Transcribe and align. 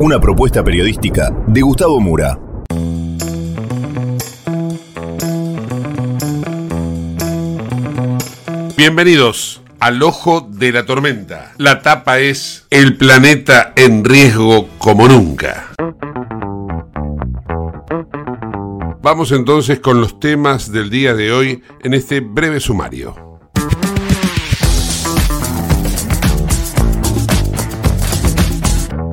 Una 0.00 0.18
propuesta 0.18 0.64
periodística 0.64 1.30
de 1.46 1.60
Gustavo 1.60 2.00
Mura. 2.00 2.40
Bienvenidos 8.76 9.62
al 9.78 10.02
ojo 10.02 10.40
de 10.40 10.72
la 10.72 10.86
tormenta. 10.86 11.52
La 11.56 11.82
tapa 11.82 12.18
es 12.18 12.66
El 12.70 12.96
planeta 12.96 13.72
en 13.76 14.04
riesgo 14.04 14.66
como 14.78 15.06
nunca. 15.06 15.68
Vamos 19.02 19.30
entonces 19.30 19.78
con 19.78 20.00
los 20.00 20.18
temas 20.18 20.72
del 20.72 20.90
día 20.90 21.14
de 21.14 21.30
hoy 21.30 21.62
en 21.84 21.94
este 21.94 22.18
breve 22.18 22.58
sumario. 22.58 23.29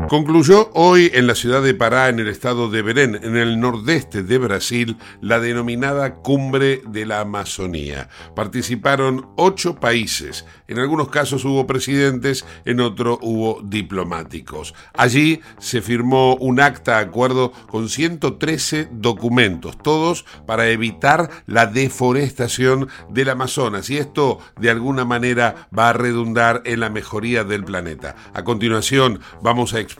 Concluyó 0.07 0.69
hoy 0.73 1.12
en 1.13 1.28
la 1.28 1.35
ciudad 1.35 1.62
de 1.62 1.73
Pará, 1.73 2.07
en 2.07 2.19
el 2.19 2.29
estado 2.29 2.69
de 2.69 2.81
Belén, 2.81 3.19
en 3.22 3.35
el 3.35 3.59
nordeste 3.59 4.23
de 4.23 4.38
Brasil, 4.38 4.95
la 5.19 5.41
denominada 5.41 6.16
Cumbre 6.16 6.81
de 6.88 7.06
la 7.06 7.19
Amazonía. 7.19 8.07
Participaron 8.34 9.28
ocho 9.35 9.81
países. 9.81 10.45
En 10.69 10.79
algunos 10.79 11.09
casos 11.09 11.44
hubo 11.44 11.68
presidentes, 11.68 12.45
en 12.63 12.79
otros 12.79 13.19
hubo 13.22 13.62
diplomáticos. 13.62 14.73
Allí 14.94 15.41
se 15.59 15.81
firmó 15.81 16.35
un 16.35 16.62
acta 16.62 17.00
de 17.00 17.06
acuerdo 17.06 17.51
con 17.68 17.89
113 17.89 18.88
documentos, 18.94 19.78
todos 19.78 20.25
para 20.45 20.69
evitar 20.69 21.29
la 21.47 21.66
deforestación 21.66 22.88
del 23.09 23.29
Amazonas. 23.29 23.89
Y 23.89 23.97
esto, 23.97 24.39
de 24.57 24.69
alguna 24.69 25.03
manera, 25.03 25.68
va 25.78 25.89
a 25.89 25.94
redundar 25.94 26.62
en 26.63 26.79
la 26.79 26.89
mejoría 26.89 27.44
del 27.44 27.66
planeta. 27.66 28.16
A 28.34 28.45
continuación, 28.45 29.19
vamos 29.41 29.74
a 29.74 29.81
explicar 29.81 29.97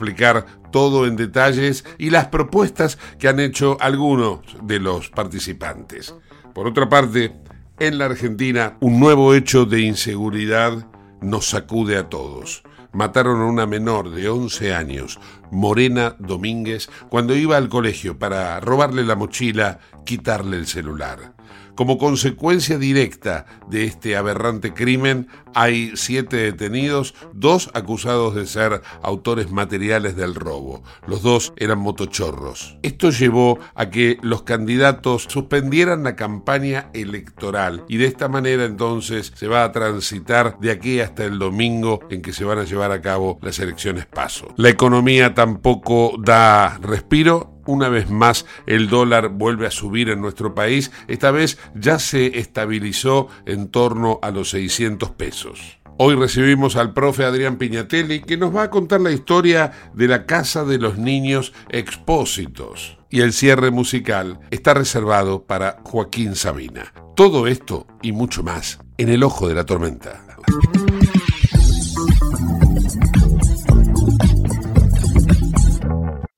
todo 0.72 1.06
en 1.06 1.16
detalles 1.16 1.86
y 1.98 2.10
las 2.10 2.28
propuestas 2.28 2.98
que 3.20 3.28
han 3.28 3.40
hecho 3.40 3.78
algunos 3.80 4.40
de 4.64 4.80
los 4.80 5.10
participantes. 5.10 6.16
Por 6.54 6.68
otra 6.68 6.90
parte, 6.90 7.34
en 7.80 7.98
la 7.98 8.06
Argentina, 8.06 8.78
un 8.80 9.00
nuevo 9.00 9.34
hecho 9.34 9.66
de 9.66 9.82
inseguridad 9.82 10.88
nos 11.22 11.50
sacude 11.50 11.98
a 11.98 12.10
todos. 12.10 12.64
Mataron 12.92 13.42
a 13.42 13.46
una 13.46 13.68
menor 13.68 14.10
de 14.10 14.30
11 14.30 14.74
años, 14.74 15.20
Morena 15.52 16.16
Domínguez, 16.18 16.90
cuando 17.10 17.36
iba 17.36 17.58
al 17.58 17.70
colegio 17.70 18.18
para 18.18 18.60
robarle 18.60 19.04
la 19.04 19.16
mochila, 19.16 19.80
quitarle 20.06 20.58
el 20.58 20.68
celular. 20.68 21.34
Como 21.78 22.00
consecuencia 22.00 22.80
directa 22.80 23.46
de 23.70 23.84
este 23.84 24.18
aberrante 24.18 24.74
crimen, 24.74 25.28
hay 25.54 25.92
siete 25.94 26.38
detenidos, 26.38 27.14
dos 27.34 27.70
acusados 27.76 28.34
de 28.34 28.48
ser 28.48 28.82
autores 29.04 29.52
materiales 29.52 30.16
del 30.16 30.34
robo. 30.34 30.82
Los 31.06 31.22
dos 31.22 31.54
eran 31.56 31.78
motochorros. 31.78 32.80
Esto 32.82 33.12
llevó 33.12 33.60
a 33.76 33.92
que 33.92 34.18
los 34.24 34.42
candidatos 34.42 35.28
suspendieran 35.30 36.04
la 36.04 36.16
campaña 36.16 36.90
electoral 36.96 37.84
y 37.88 37.98
de 37.98 38.08
esta 38.08 38.28
manera 38.28 38.66
entonces 38.66 39.32
se 39.36 39.48
va 39.48 39.64
a 39.64 39.72
transitar 39.72 40.58
de 40.60 40.72
aquí 40.72 41.00
hasta 41.00 41.26
el 41.26 41.38
domingo 41.38 42.00
en 42.10 42.24
que 42.24 42.34
se 42.34 42.44
van 42.44 42.58
a 42.58 42.64
llevar 42.64 42.92
a 42.92 43.02
cabo 43.02 43.38
las 43.44 43.60
elecciones 43.60 44.08
paso. 44.08 44.48
La 44.58 44.70
economía 44.70 45.36
tampoco 45.36 46.16
da 46.18 46.80
respiro 46.80 47.57
una 47.68 47.90
vez 47.90 48.10
más 48.10 48.46
el 48.66 48.90
dólar 48.90 49.30
vuelve 49.30 49.68
a 49.68 49.72
subir 49.72 50.10
en 50.10 50.22
nuestro 50.22 50.56
país, 50.56 50.92
esta 51.08 51.32
vez 51.32 51.60
ya 51.76 52.00
se 52.00 52.40
estabilizó 52.40 53.28
en 53.46 53.70
torno 53.70 54.20
a 54.22 54.32
los 54.32 54.50
600 54.50 55.12
pesos. 55.12 55.78
Hoy 56.00 56.16
recibimos 56.16 56.76
al 56.76 56.94
profe 56.94 57.26
Adrián 57.26 57.58
Piñatelli 57.58 58.22
que 58.22 58.38
nos 58.38 58.56
va 58.56 58.64
a 58.64 58.70
contar 58.70 59.02
la 59.02 59.12
historia 59.12 59.72
de 59.96 60.08
la 60.08 60.28
Casa 60.28 60.64
de 60.64 60.78
los 60.78 61.00
Niños 61.00 61.54
Expósitos. 61.70 63.00
Y 63.10 63.22
el 63.22 63.34
cierre 63.34 63.72
musical 63.72 64.40
está 64.52 64.76
reservado 64.76 65.46
para 65.46 65.78
Joaquín 65.84 66.36
Sabina. 66.36 66.94
Todo 67.16 67.48
esto 67.48 67.88
y 68.04 68.12
mucho 68.12 68.44
más 68.44 68.80
en 68.98 69.10
el 69.10 69.24
ojo 69.24 69.48
de 69.48 69.56
la 69.56 69.66
tormenta. 69.66 70.24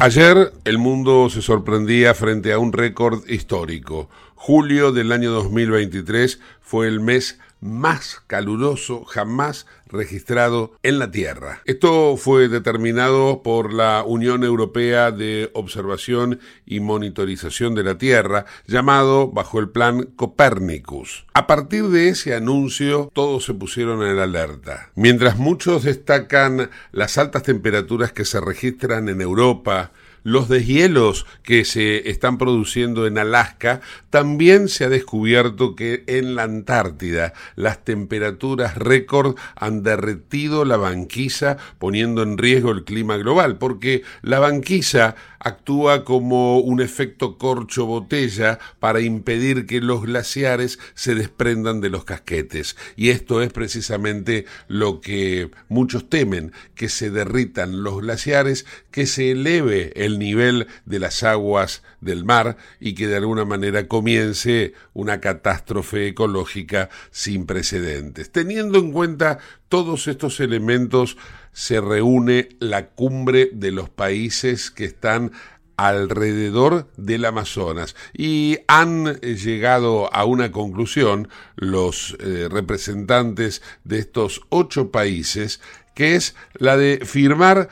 Ayer 0.00 0.54
el 0.64 0.78
mundo 0.78 1.28
se 1.28 1.42
sorprendía 1.42 2.14
frente 2.14 2.54
a 2.54 2.58
un 2.58 2.72
récord 2.72 3.22
histórico. 3.28 4.08
Julio 4.34 4.92
del 4.92 5.12
año 5.12 5.30
2023 5.30 6.40
fue 6.62 6.88
el 6.88 7.00
mes 7.00 7.38
más 7.60 8.22
caluroso 8.26 9.04
jamás 9.04 9.66
registrado 9.86 10.72
en 10.82 10.98
la 10.98 11.10
Tierra. 11.10 11.62
Esto 11.64 12.16
fue 12.16 12.48
determinado 12.48 13.42
por 13.42 13.72
la 13.72 14.04
Unión 14.06 14.44
Europea 14.44 15.10
de 15.10 15.50
Observación 15.54 16.40
y 16.64 16.80
Monitorización 16.80 17.74
de 17.74 17.84
la 17.84 17.98
Tierra, 17.98 18.46
llamado 18.66 19.30
bajo 19.30 19.58
el 19.58 19.70
plan 19.70 20.04
Copernicus. 20.16 21.26
A 21.34 21.46
partir 21.46 21.88
de 21.88 22.08
ese 22.08 22.34
anuncio, 22.34 23.10
todos 23.12 23.44
se 23.44 23.54
pusieron 23.54 24.02
en 24.02 24.18
alerta. 24.18 24.90
Mientras 24.94 25.38
muchos 25.38 25.84
destacan 25.84 26.70
las 26.92 27.18
altas 27.18 27.42
temperaturas 27.42 28.12
que 28.12 28.24
se 28.24 28.40
registran 28.40 29.08
en 29.08 29.20
Europa, 29.20 29.92
los 30.22 30.48
deshielos 30.48 31.26
que 31.42 31.64
se 31.64 32.10
están 32.10 32.38
produciendo 32.38 33.06
en 33.06 33.18
Alaska, 33.18 33.80
también 34.10 34.68
se 34.68 34.84
ha 34.84 34.88
descubierto 34.88 35.76
que 35.76 36.04
en 36.06 36.34
la 36.34 36.44
Antártida 36.44 37.32
las 37.56 37.84
temperaturas 37.84 38.76
récord 38.76 39.36
han 39.56 39.82
derretido 39.82 40.64
la 40.64 40.76
banquisa 40.76 41.56
poniendo 41.78 42.22
en 42.22 42.38
riesgo 42.38 42.70
el 42.72 42.84
clima 42.84 43.16
global, 43.16 43.58
porque 43.58 44.02
la 44.22 44.38
banquisa 44.38 45.14
actúa 45.38 46.04
como 46.04 46.58
un 46.58 46.80
efecto 46.80 47.38
corcho 47.38 47.86
botella 47.86 48.58
para 48.78 49.00
impedir 49.00 49.66
que 49.66 49.80
los 49.80 50.02
glaciares 50.02 50.78
se 50.94 51.14
desprendan 51.14 51.80
de 51.80 51.88
los 51.88 52.04
casquetes. 52.04 52.76
Y 52.94 53.08
esto 53.08 53.42
es 53.42 53.52
precisamente 53.52 54.44
lo 54.68 55.00
que 55.00 55.50
muchos 55.68 56.08
temen, 56.08 56.52
que 56.74 56.88
se 56.88 57.10
derritan 57.10 57.82
los 57.82 58.00
glaciares, 58.02 58.66
que 58.90 59.06
se 59.06 59.30
eleve 59.32 59.92
el 59.96 60.09
nivel 60.18 60.66
de 60.84 60.98
las 60.98 61.22
aguas 61.22 61.82
del 62.00 62.24
mar 62.24 62.56
y 62.80 62.94
que 62.94 63.06
de 63.06 63.16
alguna 63.16 63.44
manera 63.44 63.88
comience 63.88 64.74
una 64.92 65.20
catástrofe 65.20 66.08
ecológica 66.08 66.90
sin 67.10 67.46
precedentes. 67.46 68.30
Teniendo 68.30 68.78
en 68.78 68.92
cuenta 68.92 69.38
todos 69.68 70.08
estos 70.08 70.40
elementos, 70.40 71.16
se 71.52 71.80
reúne 71.80 72.48
la 72.58 72.88
cumbre 72.88 73.50
de 73.52 73.72
los 73.72 73.88
países 73.88 74.70
que 74.70 74.84
están 74.84 75.32
alrededor 75.76 76.90
del 76.98 77.24
Amazonas 77.24 77.96
y 78.12 78.58
han 78.68 79.14
llegado 79.20 80.12
a 80.14 80.26
una 80.26 80.52
conclusión 80.52 81.28
los 81.56 82.18
eh, 82.20 82.48
representantes 82.50 83.62
de 83.84 83.98
estos 83.98 84.42
ocho 84.50 84.90
países 84.90 85.60
que 85.94 86.16
es 86.16 86.34
la 86.54 86.76
de 86.76 87.00
firmar 87.04 87.70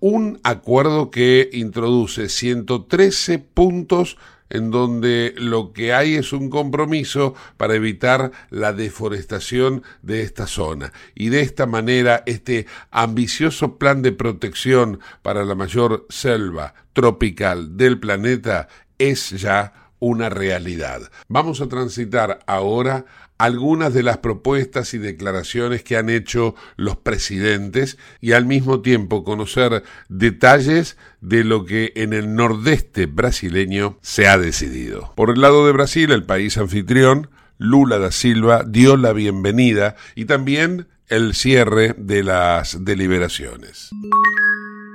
un 0.00 0.40
acuerdo 0.42 1.10
que 1.10 1.48
introduce 1.52 2.28
113 2.28 3.38
puntos 3.38 4.16
en 4.50 4.70
donde 4.70 5.32
lo 5.36 5.72
que 5.72 5.94
hay 5.94 6.16
es 6.16 6.32
un 6.32 6.50
compromiso 6.50 7.34
para 7.56 7.74
evitar 7.74 8.32
la 8.50 8.72
deforestación 8.72 9.82
de 10.02 10.22
esta 10.22 10.46
zona. 10.46 10.92
Y 11.14 11.28
de 11.28 11.40
esta 11.40 11.66
manera, 11.66 12.24
este 12.26 12.66
ambicioso 12.90 13.78
plan 13.78 14.02
de 14.02 14.12
protección 14.12 14.98
para 15.22 15.44
la 15.44 15.54
mayor 15.54 16.06
selva 16.08 16.74
tropical 16.92 17.76
del 17.76 18.00
planeta 18.00 18.68
es 18.98 19.30
ya 19.30 19.79
una 20.00 20.28
realidad. 20.28 21.10
Vamos 21.28 21.60
a 21.60 21.68
transitar 21.68 22.40
ahora 22.46 23.04
algunas 23.38 23.94
de 23.94 24.02
las 24.02 24.18
propuestas 24.18 24.92
y 24.92 24.98
declaraciones 24.98 25.82
que 25.82 25.96
han 25.96 26.10
hecho 26.10 26.54
los 26.76 26.96
presidentes 26.98 27.96
y 28.20 28.32
al 28.32 28.44
mismo 28.44 28.82
tiempo 28.82 29.24
conocer 29.24 29.82
detalles 30.10 30.98
de 31.22 31.44
lo 31.44 31.64
que 31.64 31.92
en 31.96 32.12
el 32.12 32.34
nordeste 32.34 33.06
brasileño 33.06 33.98
se 34.02 34.28
ha 34.28 34.36
decidido. 34.36 35.14
Por 35.16 35.30
el 35.30 35.40
lado 35.40 35.64
de 35.66 35.72
Brasil, 35.72 36.12
el 36.12 36.24
país 36.24 36.58
anfitrión, 36.58 37.30
Lula 37.56 37.98
da 37.98 38.10
Silva 38.10 38.62
dio 38.66 38.96
la 38.96 39.12
bienvenida 39.12 39.96
y 40.14 40.26
también 40.26 40.88
el 41.08 41.34
cierre 41.34 41.94
de 41.96 42.22
las 42.22 42.84
deliberaciones. 42.84 43.90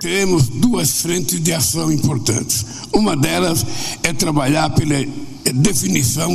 Temos 0.05 0.49
duas 0.49 1.01
frentes 1.01 1.41
de 1.41 1.51
ação 1.51 1.91
importantes. 1.91 2.63
Uma 2.93 3.17
delas 3.17 3.65
é 4.03 4.13
trabalhar 4.13 4.69
pela 4.69 5.03
definição 5.51 6.29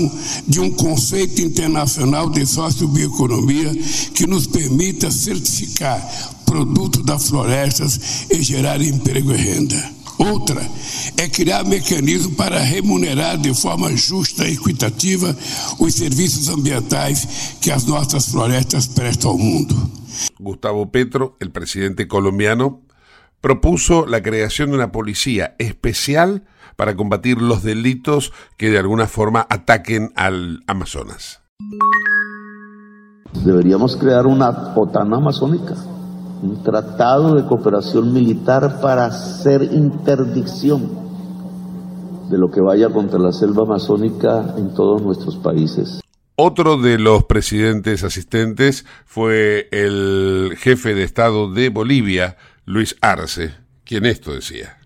de 0.44 0.58
um 0.58 0.72
conceito 0.72 1.40
internacional 1.40 2.28
de 2.28 2.44
sociobioeconomia 2.44 3.72
que 4.12 4.26
nos 4.26 4.48
permita 4.48 5.08
certificar 5.12 6.04
produtos 6.44 7.04
das 7.04 7.28
florestas 7.28 8.26
e 8.28 8.42
gerar 8.42 8.82
emprego 8.82 9.30
e 9.30 9.36
renda. 9.36 9.90
Outra 10.18 10.68
é 11.16 11.28
criar 11.28 11.62
mecanismo 11.62 12.32
para 12.32 12.58
remunerar 12.58 13.38
de 13.38 13.54
forma 13.54 13.96
justa 13.96 14.48
e 14.48 14.54
equitativa 14.54 15.38
os 15.78 15.94
serviços 15.94 16.48
ambientais 16.48 17.54
que 17.60 17.70
as 17.70 17.84
nossas 17.84 18.26
florestas 18.26 18.88
prestam 18.88 19.30
ao 19.30 19.38
mundo. 19.38 19.90
Gustavo 20.40 20.86
Petro, 20.86 21.36
el 21.38 21.52
presidente 21.52 22.08
colombiano, 22.08 22.80
propuso 23.40 24.06
la 24.06 24.22
creación 24.22 24.70
de 24.70 24.76
una 24.76 24.92
policía 24.92 25.54
especial 25.58 26.44
para 26.76 26.96
combatir 26.96 27.40
los 27.42 27.62
delitos 27.62 28.32
que 28.56 28.70
de 28.70 28.78
alguna 28.78 29.06
forma 29.06 29.46
ataquen 29.48 30.12
al 30.14 30.62
Amazonas. 30.66 31.42
Deberíamos 33.44 33.96
crear 33.96 34.26
una 34.26 34.74
OTAN 34.74 35.12
amazónica, 35.14 35.74
un 36.42 36.62
tratado 36.62 37.34
de 37.34 37.46
cooperación 37.46 38.12
militar 38.12 38.80
para 38.80 39.06
hacer 39.06 39.62
interdicción 39.62 41.00
de 42.30 42.38
lo 42.38 42.50
que 42.50 42.60
vaya 42.60 42.88
contra 42.88 43.18
la 43.18 43.32
selva 43.32 43.62
amazónica 43.62 44.54
en 44.56 44.72
todos 44.74 45.02
nuestros 45.02 45.36
países. 45.36 46.00
Otro 46.36 46.78
de 46.78 46.98
los 46.98 47.24
presidentes 47.24 48.02
asistentes 48.02 48.86
fue 49.04 49.68
el 49.72 50.54
jefe 50.56 50.94
de 50.94 51.02
Estado 51.02 51.52
de 51.52 51.68
Bolivia, 51.68 52.38
Luis 52.70 52.94
Arce, 53.00 53.52
quien 53.84 54.06
esto 54.06 54.32
decía. 54.32 54.78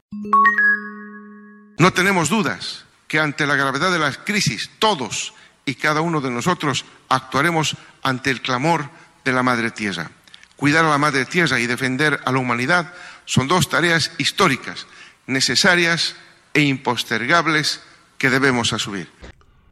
No 1.79 1.93
tenemos 1.93 2.31
dudas 2.31 2.87
que 3.07 3.19
ante 3.19 3.47
la 3.47 3.57
gravedad 3.57 3.93
de 3.93 3.99
la 3.99 4.11
crisis 4.11 4.71
todos 4.79 5.35
y 5.67 5.75
cada 5.75 6.01
uno 6.01 6.23
de 6.23 6.31
nosotros 6.31 6.87
actuaremos 7.11 7.77
ante 8.03 8.31
el 8.31 8.41
clamor 8.41 8.89
de 9.23 9.33
la 9.35 9.43
Madre 9.43 9.71
Tierra. 9.71 10.11
Cuidar 10.57 10.87
a 10.87 10.89
la 10.89 10.97
Madre 10.97 11.27
Tierra 11.27 11.61
y 11.61 11.67
defender 11.67 12.21
a 12.25 12.33
la 12.33 12.39
humanidad 12.39 12.91
son 13.27 13.49
dos 13.49 13.69
tareas 13.69 14.13
históricas, 14.17 14.87
necesarias 15.27 16.17
e 16.55 16.63
impostergables 16.63 17.83
que 18.17 18.31
debemos 18.31 18.73
asumir. 18.73 19.11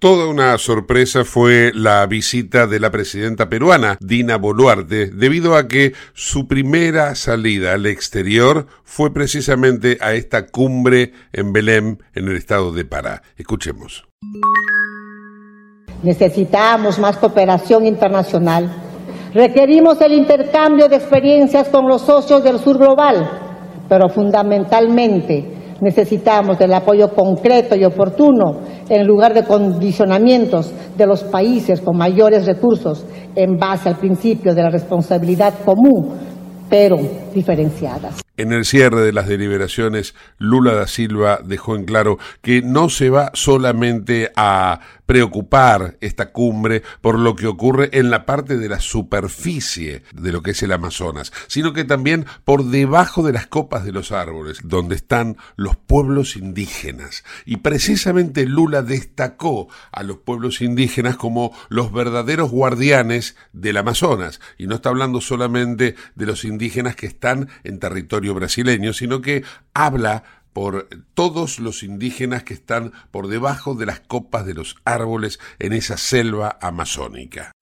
Toda 0.02 0.26
una 0.26 0.58
sorpresa 0.58 1.24
fue 1.24 1.70
la 1.72 2.04
visita 2.06 2.66
de 2.66 2.80
la 2.80 2.90
presidenta 2.90 3.48
peruana, 3.48 3.98
Dina 4.00 4.36
Boluarte, 4.36 5.06
debido 5.06 5.54
a 5.54 5.68
que 5.68 5.92
su 6.12 6.48
primera 6.48 7.14
salida 7.14 7.74
al 7.74 7.86
exterior 7.86 8.66
fue 8.82 9.14
precisamente 9.14 9.98
a 10.00 10.14
esta 10.14 10.48
cumbre 10.48 11.12
en 11.32 11.52
Belém, 11.52 11.98
en 12.16 12.26
el 12.26 12.36
estado 12.36 12.72
de 12.72 12.84
Pará. 12.84 13.22
Escuchemos. 13.36 14.04
Necesitamos 16.02 16.98
más 16.98 17.16
cooperación 17.18 17.86
internacional. 17.86 18.72
Requerimos 19.32 20.00
el 20.00 20.14
intercambio 20.14 20.88
de 20.88 20.96
experiencias 20.96 21.68
con 21.68 21.86
los 21.86 22.02
socios 22.02 22.42
del 22.42 22.58
sur 22.58 22.76
global, 22.76 23.30
pero 23.88 24.08
fundamentalmente 24.08 25.61
necesitamos 25.82 26.58
del 26.58 26.72
apoyo 26.72 27.08
concreto 27.08 27.76
y 27.76 27.84
oportuno 27.84 28.60
en 28.88 29.06
lugar 29.06 29.34
de 29.34 29.44
condicionamientos 29.44 30.72
de 30.96 31.06
los 31.06 31.24
países 31.24 31.80
con 31.80 31.96
mayores 31.96 32.46
recursos 32.46 33.04
en 33.34 33.58
base 33.58 33.88
al 33.88 33.96
principio 33.96 34.54
de 34.54 34.62
la 34.62 34.70
responsabilidad 34.70 35.54
común, 35.64 36.14
pero 36.70 36.96
diferenciadas. 37.34 38.22
En 38.36 38.52
el 38.52 38.64
cierre 38.64 39.02
de 39.02 39.12
las 39.12 39.28
deliberaciones, 39.28 40.14
Lula 40.38 40.74
da 40.74 40.86
Silva 40.86 41.40
dejó 41.44 41.76
en 41.76 41.84
claro 41.84 42.16
que 42.40 42.62
no 42.62 42.88
se 42.88 43.10
va 43.10 43.30
solamente 43.34 44.30
a 44.36 44.80
preocupar 45.06 45.96
esta 46.00 46.32
cumbre 46.32 46.82
por 47.00 47.18
lo 47.18 47.36
que 47.36 47.46
ocurre 47.46 47.90
en 47.92 48.10
la 48.10 48.24
parte 48.24 48.56
de 48.56 48.68
la 48.68 48.80
superficie 48.80 50.02
de 50.12 50.32
lo 50.32 50.42
que 50.42 50.52
es 50.52 50.62
el 50.62 50.72
Amazonas, 50.72 51.32
sino 51.48 51.72
que 51.72 51.84
también 51.84 52.26
por 52.44 52.64
debajo 52.64 53.22
de 53.22 53.32
las 53.32 53.46
copas 53.46 53.84
de 53.84 53.92
los 53.92 54.12
árboles, 54.12 54.60
donde 54.64 54.94
están 54.94 55.36
los 55.56 55.76
pueblos 55.76 56.36
indígenas. 56.36 57.24
Y 57.44 57.58
precisamente 57.58 58.46
Lula 58.46 58.82
destacó 58.82 59.68
a 59.90 60.02
los 60.02 60.18
pueblos 60.18 60.60
indígenas 60.60 61.16
como 61.16 61.56
los 61.68 61.92
verdaderos 61.92 62.50
guardianes 62.50 63.36
del 63.52 63.76
Amazonas, 63.76 64.40
y 64.58 64.66
no 64.66 64.76
está 64.76 64.90
hablando 64.90 65.20
solamente 65.20 65.96
de 66.14 66.26
los 66.26 66.44
indígenas 66.44 66.96
que 66.96 67.06
están 67.06 67.48
en 67.64 67.78
territorio 67.78 68.34
brasileño, 68.34 68.92
sino 68.92 69.20
que 69.20 69.44
habla 69.74 70.24
por 70.52 70.88
todos 71.14 71.58
los 71.58 71.82
indígenas 71.82 72.42
que 72.42 72.54
están 72.54 72.92
por 73.10 73.28
debajo 73.28 73.74
de 73.74 73.86
las 73.86 74.00
copas 74.00 74.46
de 74.46 74.54
los 74.54 74.76
árboles 74.84 75.38
en 75.58 75.72
esa 75.72 75.96
selva 75.96 76.58
amazónica. 76.60 77.52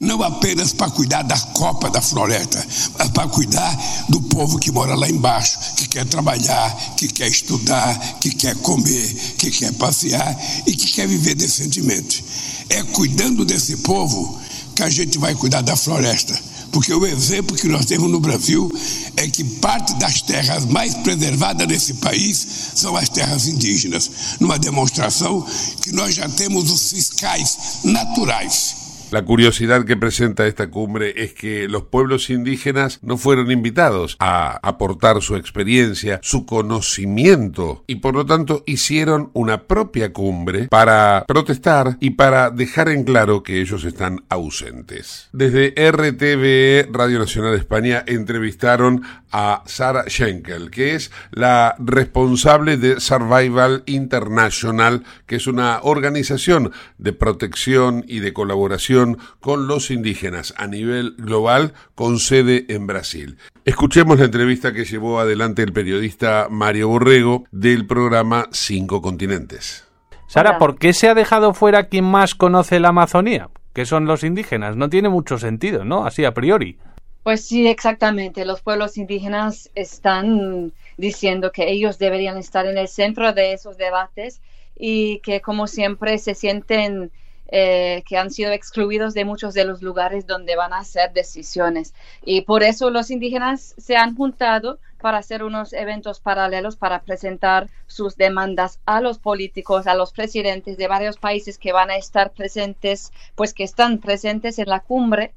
Não 0.00 0.22
apenas 0.22 0.72
para 0.72 0.90
cuidar 0.90 1.24
da 1.24 1.38
copa 1.52 1.90
da 1.90 2.00
floresta, 2.00 2.64
mas 2.98 3.10
para 3.10 3.28
cuidar 3.28 3.76
do 4.08 4.22
povo 4.22 4.58
que 4.58 4.72
mora 4.72 4.94
lá 4.94 5.06
embaixo, 5.10 5.58
que 5.76 5.88
quer 5.88 6.06
trabalhar, 6.06 6.74
que 6.96 7.06
quer 7.06 7.28
estudar, 7.28 8.18
que 8.18 8.30
quer 8.30 8.56
comer, 8.62 9.14
que 9.36 9.50
quer 9.50 9.74
passear 9.74 10.34
e 10.66 10.74
que 10.74 10.90
quer 10.90 11.06
viver 11.06 11.34
decentemente. 11.34 12.24
É 12.70 12.82
cuidando 12.82 13.44
desse 13.44 13.76
povo 13.78 14.40
que 14.74 14.82
a 14.82 14.88
gente 14.88 15.18
vai 15.18 15.34
cuidar 15.34 15.60
da 15.60 15.76
floresta 15.76 16.32
porque 16.72 16.92
o 16.92 17.06
exemplo 17.06 17.56
que 17.56 17.68
nós 17.68 17.84
temos 17.84 18.10
no 18.10 18.20
Brasil 18.20 18.70
é 19.16 19.28
que 19.28 19.44
parte 19.44 19.94
das 19.94 20.22
terras 20.22 20.64
mais 20.64 20.94
preservadas 20.94 21.66
desse 21.66 21.94
país 21.94 22.46
são 22.74 22.96
as 22.96 23.08
terras 23.08 23.46
indígenas, 23.46 24.10
numa 24.38 24.58
demonstração 24.58 25.46
que 25.82 25.92
nós 25.92 26.14
já 26.14 26.28
temos 26.28 26.70
os 26.70 26.90
fiscais 26.90 27.58
naturais 27.84 28.79
La 29.10 29.24
curiosidad 29.24 29.84
que 29.84 29.96
presenta 29.96 30.46
esta 30.46 30.70
cumbre 30.70 31.14
es 31.16 31.34
que 31.34 31.66
los 31.66 31.82
pueblos 31.84 32.30
indígenas 32.30 33.00
no 33.02 33.16
fueron 33.16 33.50
invitados 33.50 34.16
a 34.20 34.60
aportar 34.62 35.20
su 35.20 35.34
experiencia, 35.34 36.20
su 36.22 36.46
conocimiento 36.46 37.82
y 37.88 37.96
por 37.96 38.14
lo 38.14 38.24
tanto 38.24 38.62
hicieron 38.66 39.30
una 39.32 39.64
propia 39.64 40.12
cumbre 40.12 40.68
para 40.68 41.24
protestar 41.26 41.96
y 41.98 42.10
para 42.10 42.50
dejar 42.50 42.88
en 42.88 43.02
claro 43.02 43.42
que 43.42 43.60
ellos 43.60 43.82
están 43.84 44.24
ausentes. 44.28 45.28
Desde 45.32 45.74
RTVE 45.90 46.88
Radio 46.92 47.18
Nacional 47.18 47.52
de 47.52 47.58
España 47.58 48.04
entrevistaron 48.06 49.02
a 49.32 49.64
Sara 49.66 50.04
Schenkel, 50.08 50.70
que 50.70 50.94
es 50.94 51.10
la 51.32 51.74
responsable 51.78 52.76
de 52.76 53.00
Survival 53.00 53.82
International, 53.86 55.04
que 55.26 55.36
es 55.36 55.48
una 55.48 55.80
organización 55.82 56.72
de 56.98 57.12
protección 57.12 58.04
y 58.06 58.20
de 58.20 58.32
colaboración 58.32 58.99
con 59.40 59.66
los 59.66 59.90
indígenas 59.90 60.54
a 60.56 60.66
nivel 60.66 61.14
global 61.18 61.74
con 61.94 62.18
sede 62.18 62.66
en 62.68 62.86
Brasil. 62.86 63.38
Escuchemos 63.64 64.18
la 64.18 64.26
entrevista 64.26 64.72
que 64.72 64.84
llevó 64.84 65.20
adelante 65.20 65.62
el 65.62 65.72
periodista 65.72 66.48
Mario 66.50 66.88
Borrego 66.88 67.44
del 67.50 67.86
programa 67.86 68.48
Cinco 68.52 69.02
Continentes. 69.02 69.86
Sara, 70.26 70.58
¿por 70.58 70.78
qué 70.78 70.92
se 70.92 71.08
ha 71.08 71.14
dejado 71.14 71.54
fuera 71.54 71.88
quien 71.88 72.04
más 72.04 72.34
conoce 72.34 72.78
la 72.78 72.90
Amazonía? 72.90 73.50
Que 73.72 73.84
son 73.84 74.06
los 74.06 74.22
indígenas. 74.22 74.76
No 74.76 74.88
tiene 74.88 75.08
mucho 75.08 75.38
sentido, 75.38 75.84
¿no? 75.84 76.06
Así 76.06 76.24
a 76.24 76.34
priori. 76.34 76.78
Pues 77.22 77.44
sí, 77.44 77.66
exactamente. 77.66 78.44
Los 78.44 78.62
pueblos 78.62 78.96
indígenas 78.96 79.70
están 79.74 80.72
diciendo 80.96 81.52
que 81.52 81.70
ellos 81.70 81.98
deberían 81.98 82.38
estar 82.38 82.66
en 82.66 82.78
el 82.78 82.88
centro 82.88 83.32
de 83.32 83.52
esos 83.52 83.76
debates 83.76 84.40
y 84.76 85.18
que 85.18 85.40
como 85.40 85.66
siempre 85.66 86.16
se 86.18 86.34
sienten 86.34 87.10
eh, 87.52 88.02
que 88.06 88.16
han 88.16 88.30
sido 88.30 88.52
excluidos 88.52 89.14
de 89.14 89.24
muchos 89.24 89.54
de 89.54 89.64
los 89.64 89.82
lugares 89.82 90.26
donde 90.26 90.56
van 90.56 90.72
a 90.72 90.78
hacer 90.78 91.12
decisiones. 91.12 91.94
Y 92.24 92.42
por 92.42 92.62
eso 92.62 92.90
los 92.90 93.10
indígenas 93.10 93.74
se 93.76 93.96
han 93.96 94.16
juntado 94.16 94.78
para 95.00 95.18
hacer 95.18 95.42
unos 95.42 95.72
eventos 95.72 96.20
paralelos 96.20 96.76
para 96.76 97.02
presentar 97.02 97.68
sus 97.86 98.16
demandas 98.16 98.78
a 98.86 99.00
los 99.00 99.18
políticos, 99.18 99.86
a 99.86 99.94
los 99.94 100.12
presidentes 100.12 100.76
de 100.76 100.88
varios 100.88 101.16
países 101.16 101.58
que 101.58 101.72
van 101.72 101.90
a 101.90 101.96
estar 101.96 102.32
presentes, 102.32 103.12
pues 103.34 103.54
que 103.54 103.64
están 103.64 103.98
presentes 103.98 104.58
en 104.58 104.68
la 104.68 104.80
cumbre 104.80 105.32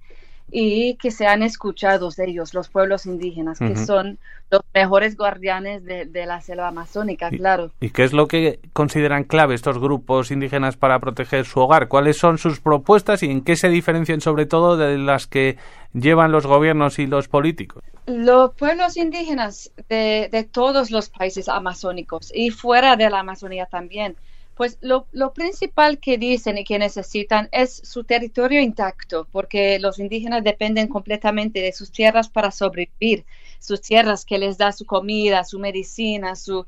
y 0.51 0.95
que 0.95 1.11
sean 1.11 1.41
escuchados 1.43 2.15
de 2.15 2.29
ellos, 2.29 2.53
los 2.53 2.69
pueblos 2.69 3.05
indígenas, 3.05 3.59
que 3.59 3.75
son 3.75 4.19
los 4.51 4.61
mejores 4.73 5.17
guardianes 5.17 5.83
de, 5.83 6.25
la 6.25 6.41
selva 6.41 6.67
amazónica, 6.67 7.29
claro. 7.31 7.71
¿Y 7.79 7.89
qué 7.89 8.03
es 8.03 8.13
lo 8.13 8.27
que 8.27 8.59
consideran 8.71 9.23
clave 9.23 9.55
estos 9.55 9.79
grupos 9.79 10.29
indígenas 10.29 10.77
para 10.77 10.99
proteger 10.99 11.45
su 11.45 11.59
hogar? 11.59 11.87
¿Cuáles 11.87 12.17
son 12.17 12.37
sus 12.37 12.59
propuestas 12.59 13.23
y 13.23 13.31
en 13.31 13.41
qué 13.41 13.55
se 13.55 13.69
diferencian 13.69 14.21
sobre 14.21 14.45
todo 14.45 14.77
de 14.77 14.97
las 14.99 15.25
que 15.25 15.57
llevan 15.93 16.31
los 16.31 16.45
gobiernos 16.45 16.99
y 16.99 17.07
los 17.07 17.27
políticos? 17.27 17.83
Los 18.05 18.53
pueblos 18.53 18.95
indígenas 18.95 19.71
de, 19.89 20.29
de 20.31 20.43
todos 20.43 20.91
los 20.91 21.09
países 21.09 21.49
amazónicos 21.49 22.31
y 22.35 22.51
fuera 22.51 22.95
de 22.95 23.09
la 23.09 23.19
Amazonía 23.19 23.65
también 23.65 24.15
pues 24.55 24.77
lo, 24.81 25.07
principal 25.33 25.99
que 25.99 26.17
dicen 26.17 26.57
y 26.57 26.63
que 26.63 26.77
necesitan 26.77 27.49
es 27.51 27.81
su 27.83 28.03
territorio 28.03 28.61
intacto, 28.61 29.27
porque 29.31 29.79
los 29.79 29.97
indígenas 29.99 30.43
dependen 30.43 30.87
completamente 30.87 31.59
de 31.59 31.71
sus 31.71 31.91
tierras 31.91 32.29
para 32.29 32.51
sobrevivir, 32.51 33.25
sus 33.59 33.81
tierras 33.81 34.25
que 34.25 34.37
les 34.37 34.57
da 34.57 34.71
su 34.71 34.85
comida, 34.85 35.43
su 35.43 35.59
medicina, 35.59 36.35
sus 36.35 36.65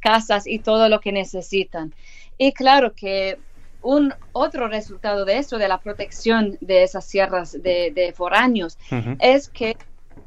casas 0.00 0.46
y 0.46 0.60
todo 0.60 0.88
lo 0.88 1.00
que 1.00 1.12
necesitan. 1.12 1.92
Y 2.38 2.52
claro 2.52 2.94
que 2.94 3.38
un 3.82 4.14
otro 4.32 4.68
resultado 4.68 5.24
de 5.24 5.38
eso, 5.38 5.58
de 5.58 5.68
la 5.68 5.78
protección 5.78 6.56
de 6.60 6.84
esas 6.84 7.06
tierras 7.06 7.52
de, 7.52 7.92
de 7.94 8.12
foráneos, 8.14 8.78
es 9.20 9.48
que 9.48 9.76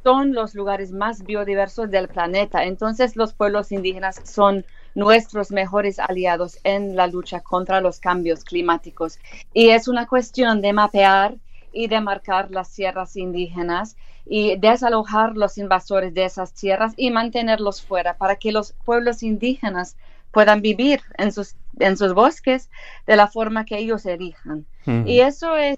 son 0.03 0.33
los 0.33 0.53
lugares 0.55 0.91
más 0.91 1.25
biodiversos 1.25 1.89
del 1.89 2.07
planeta. 2.07 2.63
Entonces 2.65 3.15
los 3.15 3.33
pueblos 3.33 3.71
indígenas 3.71 4.21
son 4.23 4.63
nuestros 4.95 5.51
mejores 5.51 5.99
aliados 5.99 6.59
en 6.63 6.95
la 6.95 7.07
lucha 7.07 7.41
contra 7.41 7.81
los 7.81 7.99
cambios 7.99 8.43
climáticos. 8.43 9.19
Y 9.53 9.69
es 9.69 9.87
una 9.87 10.07
cuestión 10.07 10.61
de 10.61 10.73
mapear 10.73 11.35
y 11.71 11.87
de 11.87 12.01
marcar 12.01 12.51
las 12.51 12.73
tierras 12.73 13.15
indígenas 13.15 13.95
y 14.25 14.57
desalojar 14.57 15.35
los 15.35 15.57
invasores 15.57 16.13
de 16.13 16.25
esas 16.25 16.53
tierras 16.53 16.93
y 16.97 17.11
mantenerlos 17.11 17.81
fuera 17.81 18.15
para 18.15 18.35
que 18.35 18.51
los 18.51 18.73
pueblos 18.85 19.23
indígenas 19.23 19.95
puedan 20.31 20.61
vivir 20.61 21.01
en 21.17 21.31
sus, 21.31 21.55
en 21.79 21.97
sus 21.97 22.13
bosques 22.13 22.69
de 23.07 23.15
la 23.15 23.27
forma 23.27 23.65
que 23.65 23.77
ellos 23.77 24.05
elijan. 24.05 24.65
Y 25.05 25.19
eso 25.19 25.55
es 25.55 25.77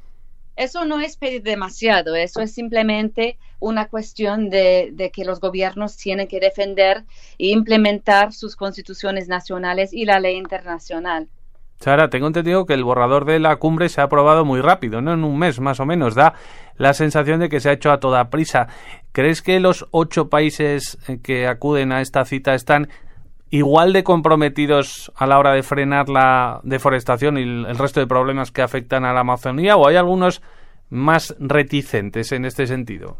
eso 0.63 0.85
no 0.85 0.99
es 0.99 1.17
pedir 1.17 1.41
demasiado, 1.41 2.15
eso 2.15 2.41
es 2.41 2.53
simplemente 2.53 3.37
una 3.59 3.87
cuestión 3.87 4.49
de, 4.49 5.11
que 5.13 5.25
los 5.25 5.39
gobiernos 5.39 5.97
tienen 5.97 6.27
que 6.27 6.39
defender 6.39 7.03
e 7.39 7.47
implementar 7.47 8.31
sus 8.31 8.55
constituciones 8.55 9.27
nacionales 9.27 9.91
y 9.91 10.05
la 10.05 10.19
ley 10.19 10.35
internacional. 10.35 11.27
Sara, 11.79 12.11
tengo 12.11 12.27
entendido 12.27 12.67
que 12.67 12.75
el 12.75 12.83
borrador 12.83 13.25
de 13.25 13.39
la 13.39 13.55
cumbre 13.55 13.89
se 13.89 14.01
ha 14.01 14.03
aprobado 14.03 14.45
muy 14.45 14.61
rápido, 14.61 15.01
¿no? 15.01 15.13
En 15.13 15.23
un 15.23 15.39
mes 15.39 15.59
más 15.59 15.79
o 15.79 15.85
menos. 15.87 16.13
Da 16.13 16.35
la 16.77 16.93
sensación 16.93 17.39
de 17.39 17.49
que 17.49 17.59
se 17.59 17.69
ha 17.69 17.73
hecho 17.73 17.91
a 17.91 17.99
toda 17.99 18.29
prisa. 18.29 18.67
¿Crees 19.13 19.41
que 19.41 19.59
los 19.59 19.87
ocho 19.89 20.29
países 20.29 20.99
que 21.23 21.47
acuden 21.47 21.91
a 21.91 22.01
esta 22.01 22.23
cita 22.23 22.53
están 22.53 22.87
igual 23.51 23.93
de 23.93 24.03
comprometidos 24.03 25.11
a 25.15 25.27
la 25.27 25.37
hora 25.37 25.53
de 25.53 25.61
frenar 25.61 26.09
la 26.09 26.61
deforestación 26.63 27.37
y 27.37 27.41
el 27.43 27.77
resto 27.77 27.99
de 27.99 28.07
problemas 28.07 28.51
que 28.51 28.61
afectan 28.61 29.05
a 29.05 29.13
la 29.13 29.19
Amazonía 29.19 29.75
o 29.75 29.87
hay 29.87 29.97
algunos 29.97 30.41
más 30.89 31.35
reticentes 31.37 32.31
en 32.31 32.45
este 32.45 32.65
sentido? 32.65 33.17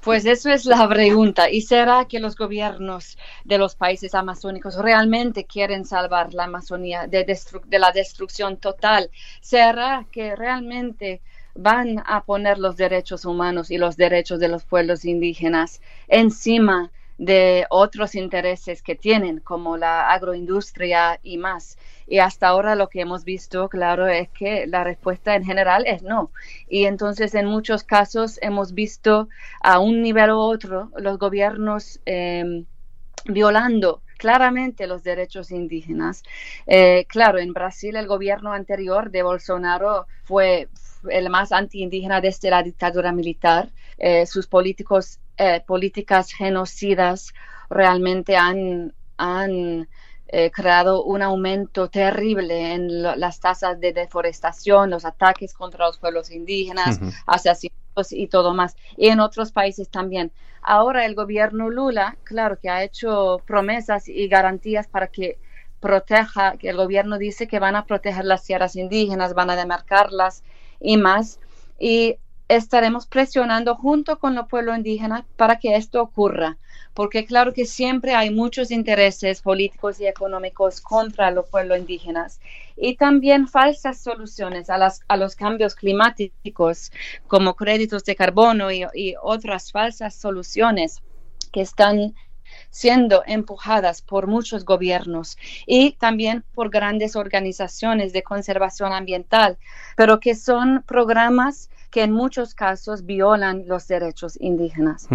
Pues 0.00 0.24
eso 0.26 0.50
es 0.50 0.64
la 0.64 0.88
pregunta. 0.88 1.50
¿Y 1.50 1.62
será 1.62 2.06
que 2.06 2.20
los 2.20 2.36
gobiernos 2.36 3.18
de 3.44 3.58
los 3.58 3.74
países 3.74 4.14
amazónicos 4.14 4.76
realmente 4.76 5.44
quieren 5.44 5.84
salvar 5.84 6.32
la 6.32 6.44
Amazonía 6.44 7.06
de, 7.06 7.26
la 7.78 7.92
destrucción 7.92 8.56
total? 8.56 9.10
¿Será 9.40 10.06
que 10.10 10.36
realmente 10.36 11.20
van 11.54 12.02
a 12.06 12.22
poner 12.22 12.58
los 12.58 12.76
derechos 12.76 13.24
humanos 13.24 13.70
y 13.70 13.78
los 13.78 13.96
derechos 13.96 14.38
de 14.38 14.48
los 14.48 14.64
pueblos 14.64 15.04
indígenas 15.04 15.82
encima 16.06 16.92
de 17.18 17.66
otros 17.68 18.14
intereses 18.14 18.82
que 18.82 18.94
tienen, 18.94 19.40
como 19.40 19.76
la 19.76 20.10
agroindustria 20.10 21.18
y 21.22 21.36
más. 21.36 21.76
Y 22.06 22.20
hasta 22.20 22.48
ahora 22.48 22.76
lo 22.76 22.88
que 22.88 23.00
hemos 23.00 23.24
visto, 23.24 23.68
claro, 23.68 24.06
es 24.06 24.28
que 24.30 24.66
la 24.66 24.84
respuesta 24.84 25.34
en 25.34 25.44
general 25.44 25.84
es 25.86 26.02
no. 26.02 26.30
Y 26.68 26.86
entonces 26.86 27.34
en 27.34 27.46
muchos 27.46 27.82
casos 27.84 28.38
hemos 28.40 28.72
visto 28.72 29.28
a 29.60 29.80
un 29.80 30.00
nivel 30.00 30.30
u 30.30 30.38
otro 30.38 30.90
los 30.96 31.18
gobiernos 31.18 32.00
em, 32.06 32.64
violando 33.26 34.00
claramente 34.16 34.86
los 34.86 35.02
derechos 35.02 35.50
indígenas. 35.50 36.22
Eh, 36.66 37.04
claro, 37.08 37.38
en 37.38 37.52
Brasil 37.52 37.96
el 37.96 38.06
gobierno 38.06 38.52
anterior 38.52 39.10
de 39.10 39.22
Bolsonaro 39.22 40.06
fue 40.24 40.68
el 41.08 41.30
más 41.30 41.52
anti-indígena 41.52 42.20
desde 42.20 42.50
la 42.50 42.62
dictadura 42.62 43.12
militar. 43.12 43.70
Eh, 43.96 44.26
sus 44.26 44.46
políticos 44.46 45.20
eh, 45.38 45.62
políticas 45.66 46.32
genocidas 46.32 47.32
realmente 47.70 48.36
han, 48.36 48.92
han 49.16 49.88
eh, 50.26 50.50
creado 50.50 51.04
un 51.04 51.22
aumento 51.22 51.88
terrible 51.88 52.74
en 52.74 53.02
las 53.02 53.40
tasas 53.40 53.80
de 53.80 53.92
deforestación, 53.92 54.90
los 54.90 55.04
ataques 55.04 55.54
contra 55.54 55.86
los 55.86 55.98
pueblos 55.98 56.30
indígenas, 56.30 57.00
asesinatos 57.26 58.12
y 58.12 58.26
todo 58.26 58.52
más. 58.52 58.76
Y 58.96 59.08
en 59.08 59.20
otros 59.20 59.52
países 59.52 59.88
también. 59.88 60.32
Ahora 60.60 61.06
el 61.06 61.14
gobierno 61.14 61.70
Lula, 61.70 62.18
claro 62.24 62.58
que 62.58 62.68
ha 62.68 62.82
hecho 62.82 63.40
promesas 63.46 64.08
y 64.08 64.28
garantías 64.28 64.86
para 64.86 65.06
que 65.06 65.38
proteja, 65.80 66.56
que 66.58 66.68
el 66.68 66.76
gobierno 66.76 67.16
dice 67.16 67.46
que 67.46 67.58
van 67.58 67.76
a 67.76 67.86
proteger 67.86 68.24
las 68.24 68.44
tierras 68.44 68.76
indígenas, 68.76 69.34
van 69.34 69.50
a 69.50 69.56
demarcarlas 69.56 70.42
y 70.80 70.96
más. 70.96 71.40
Y 71.78 72.18
estaremos 72.48 73.06
presionando 73.06 73.76
junto 73.76 74.18
con 74.18 74.34
los 74.34 74.48
pueblos 74.48 74.76
indígenas 74.76 75.24
para 75.36 75.58
que 75.58 75.76
esto 75.76 76.00
ocurra, 76.02 76.56
porque 76.94 77.26
claro 77.26 77.52
que 77.52 77.66
siempre 77.66 78.14
hay 78.14 78.30
muchos 78.30 78.70
intereses 78.70 79.42
políticos 79.42 80.00
y 80.00 80.06
económicos 80.06 80.80
contra 80.80 81.30
los 81.30 81.48
pueblos 81.48 81.78
indígenas 81.78 82.40
y 82.76 82.96
también 82.96 83.48
falsas 83.48 84.00
soluciones 84.00 84.70
a, 84.70 84.78
las, 84.78 85.02
a 85.08 85.16
los 85.18 85.36
cambios 85.36 85.74
climáticos 85.74 86.90
como 87.26 87.54
créditos 87.54 88.04
de 88.04 88.16
carbono 88.16 88.72
y, 88.72 88.86
y 88.94 89.14
otras 89.22 89.70
falsas 89.70 90.14
soluciones 90.14 91.02
que 91.52 91.60
están 91.60 92.14
siendo 92.70 93.22
empujadas 93.26 94.00
por 94.00 94.26
muchos 94.26 94.64
gobiernos 94.64 95.36
y 95.66 95.92
también 95.92 96.44
por 96.54 96.70
grandes 96.70 97.14
organizaciones 97.14 98.14
de 98.14 98.22
conservación 98.22 98.92
ambiental, 98.94 99.58
pero 99.96 100.18
que 100.18 100.34
son 100.34 100.82
programas 100.86 101.68
que 101.90 102.02
en 102.02 102.12
muchos 102.12 102.54
casos 102.54 103.04
violan 103.04 103.64
los 103.66 103.88
derechos 103.88 104.38
indígenas. 104.40 105.08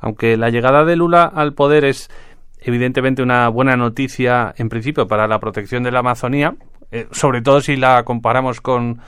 Aunque 0.00 0.36
la 0.36 0.50
llegada 0.50 0.84
de 0.84 0.96
Lula 0.96 1.24
al 1.24 1.54
poder 1.54 1.84
es 1.84 2.10
evidentemente 2.60 3.22
una 3.22 3.48
buena 3.48 3.76
noticia 3.76 4.54
en 4.56 4.68
principio 4.68 5.06
para 5.06 5.26
la 5.26 5.40
protección 5.40 5.82
de 5.82 5.90
la 5.90 6.00
Amazonía, 6.00 6.54
eh, 6.90 7.08
sobre 7.10 7.42
todo 7.42 7.60
si 7.60 7.76
la 7.76 8.04
comparamos 8.04 8.60
con 8.60 9.00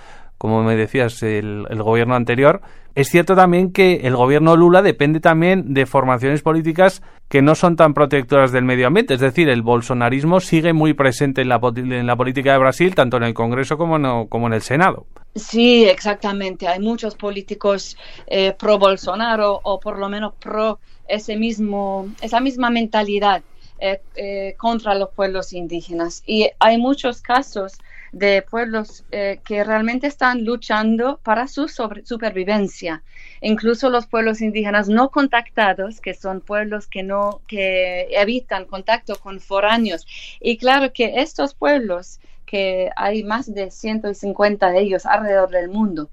como 0.45 0.63
me 0.63 0.77
decías, 0.77 1.23
el, 1.23 1.67
gobierno 1.83 2.15
anterior. 2.15 2.61
Es 2.95 3.09
cierto 3.09 3.35
también 3.35 3.73
que 3.73 4.01
el 4.05 4.15
gobierno 4.15 4.57
Lula 4.57 4.83
depende 4.83 5.19
también 5.19 5.73
de 5.73 5.87
formaciones 5.87 6.43
políticas 6.43 7.03
que 7.29 7.41
no 7.41 7.55
son 7.55 7.77
tan 7.77 7.95
protectoras 7.95 8.53
del 8.53 8.65
medio 8.65 8.87
ambiente. 8.87 9.15
Es 9.15 9.21
decir, 9.21 9.49
el 9.49 9.63
bolsonarismo 9.63 10.41
sigue 10.41 10.75
muy 10.75 10.93
presente 10.93 11.41
en 11.41 11.49
la, 11.49 11.61
en 11.75 12.07
la 12.07 12.17
política 12.17 12.53
de 12.53 12.59
Brasil, 12.59 12.95
tanto 12.95 13.17
en 13.17 13.23
el 13.23 13.33
Congreso 13.33 13.79
como, 13.79 13.99
no, 13.99 14.27
como 14.29 14.47
en 14.49 14.53
el 14.53 14.61
Senado. 14.61 15.07
Sí, 15.35 15.85
exactamente. 15.85 16.69
Hay 16.69 16.79
muchos 16.79 17.17
políticos 17.17 17.97
eh, 18.27 18.53
pro 18.53 18.79
Bolsonaro 18.79 19.61
o 19.65 19.81
por 19.81 19.99
lo 19.99 20.09
menos 20.09 20.35
pro 20.37 20.79
ese 21.09 21.37
mismo, 21.37 22.09
esa 22.21 22.41
misma 22.41 22.71
mentalidad 22.71 23.43
eh, 23.81 24.01
eh, 24.15 24.55
contra 24.59 24.95
los 24.95 25.11
pueblos 25.11 25.53
indígenas. 25.53 26.23
Y 26.25 26.51
hay 26.61 26.79
muchos 26.79 27.21
casos 27.21 27.79
de 28.13 28.43
pueblos 28.43 29.05
eh, 29.11 29.41
que 29.45 29.65
realmente 29.65 30.07
están 30.07 30.45
luchando 30.45 31.19
para 31.25 31.49
su 31.49 31.67
supervivencia. 31.69 33.03
Incluso 33.41 33.91
los 33.91 34.07
pueblos 34.07 34.41
indígenas 34.41 34.89
no 34.89 35.11
contactados, 35.11 36.01
que 36.01 36.15
son 36.15 36.41
pueblos 36.43 36.87
que 36.87 37.03
no 37.03 37.41
que 37.49 38.07
evitan 38.13 38.67
contacto 38.67 39.17
con 39.17 39.41
foráneos. 39.41 40.07
Y 40.41 40.59
claro 40.59 40.93
que 40.93 41.15
estos 41.17 41.55
pueblos 41.55 42.21
que 42.47 42.91
hay 42.97 43.23
más 43.25 43.53
de 43.53 43.71
150 43.71 44.71
de 44.71 44.81
ellos 44.81 45.07
alrededor 45.07 45.51
del 45.51 45.69
mundo, 45.69 46.11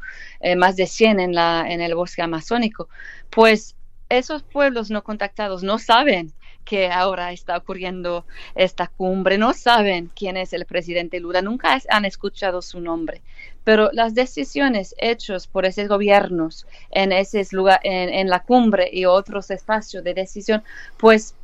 más 0.57 0.75
de 0.75 0.88
100 0.88 1.19
en, 1.19 1.35
la, 1.35 1.65
en 1.67 1.81
el 1.81 1.93
bosque 1.95 2.21
amazónico, 2.21 2.88
pues 3.29 3.75
esos 4.09 4.43
pueblos 4.43 4.91
no 4.91 5.03
contactados 5.03 5.63
no 5.63 5.79
saben 5.79 6.33
que 6.65 6.91
ahora 6.91 7.31
está 7.31 7.57
ocurriendo 7.57 8.25
esta 8.55 8.88
cumbre. 8.88 9.38
No 9.38 9.53
saben 9.53 10.11
quién 10.15 10.38
es 10.38 10.53
el 10.53 10.65
presidente 10.65 11.19
Lula, 11.19 11.41
nunca 11.41 11.79
han 11.89 12.05
escuchado 12.05 12.61
su 12.61 12.79
nombre, 12.79 13.21
pero 13.63 13.89
las 13.93 14.13
decisiones 14.13 14.95
hechas 14.97 15.47
por 15.47 15.65
esos 15.65 15.88
gobiernos 15.88 16.67
en, 16.91 17.11
ese 17.11 17.45
lugar, 17.51 17.79
en, 17.83 18.29
la 18.29 18.41
cumbre 18.41 18.89
y 18.91 19.05
otros 19.05 19.50
espacios 19.51 20.03
de 20.03 20.13
decisión, 20.13 20.63
pues 20.97 21.35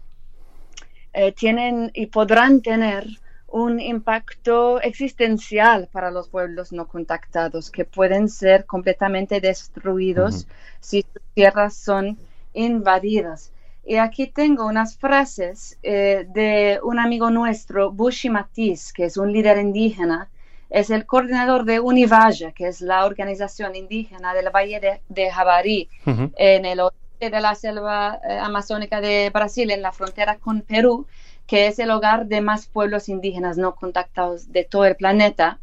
eh, 1.14 1.32
tienen 1.32 1.92
y 1.94 2.08
podrán 2.08 2.62
tener 2.62 3.08
un 3.48 3.80
impacto 3.80 4.82
existencial 4.82 5.88
para 5.92 6.12
los 6.12 6.30
pueblos 6.30 6.74
no 6.74 6.88
contactados 6.88 7.72
que 7.72 7.86
pueden 7.86 8.30
ser 8.30 8.66
completamente 8.66 9.40
destruidos 9.40 10.48
si 10.80 11.04
sus 11.04 11.22
tierras 11.34 11.76
son 11.76 12.18
invadidas. 12.54 13.52
Y 13.86 13.96
aquí 13.96 14.28
tengo 14.28 14.66
unas 14.66 14.98
frases 14.98 15.78
eh, 15.82 16.28
de 16.34 16.80
un 16.84 17.00
amigo 17.00 17.30
nuestro, 17.30 17.90
Bushi 17.92 18.30
Matiz, 18.30 18.92
que 18.92 19.06
es 19.06 19.16
un 19.16 19.32
líder 19.32 19.58
indígena, 19.60 20.30
es 20.70 20.90
el 20.90 21.06
coordinador 21.06 21.64
de 21.64 21.80
Univaya, 21.80 22.52
que 22.52 22.68
es 22.68 22.82
la 22.82 23.06
organización 23.06 23.76
indígena 23.76 24.34
del 24.34 24.50
Valle 24.50 24.82
de, 24.82 25.02
de 25.08 25.32
Jabarí, 25.32 25.90
en 26.06 26.66
el 26.66 26.82
oeste 26.82 27.30
de 27.30 27.40
la 27.40 27.56
selva 27.56 28.20
eh, 28.28 28.38
amazónica 28.38 29.00
de 29.00 29.30
Brasil, 29.30 29.72
en 29.72 29.82
la 29.82 29.94
frontera 29.94 30.36
con 30.36 30.62
Perú, 30.62 31.08
que 31.48 31.68
es 31.68 31.80
el 31.80 31.90
hogar 31.90 32.28
de 32.28 32.42
más 32.42 32.68
pueblos 32.68 33.10
indígenas 33.10 33.58
no 33.58 33.76
contactados 33.76 34.52
de 34.52 34.64
todo 34.66 34.86
el 34.86 34.96
planeta. 34.96 35.60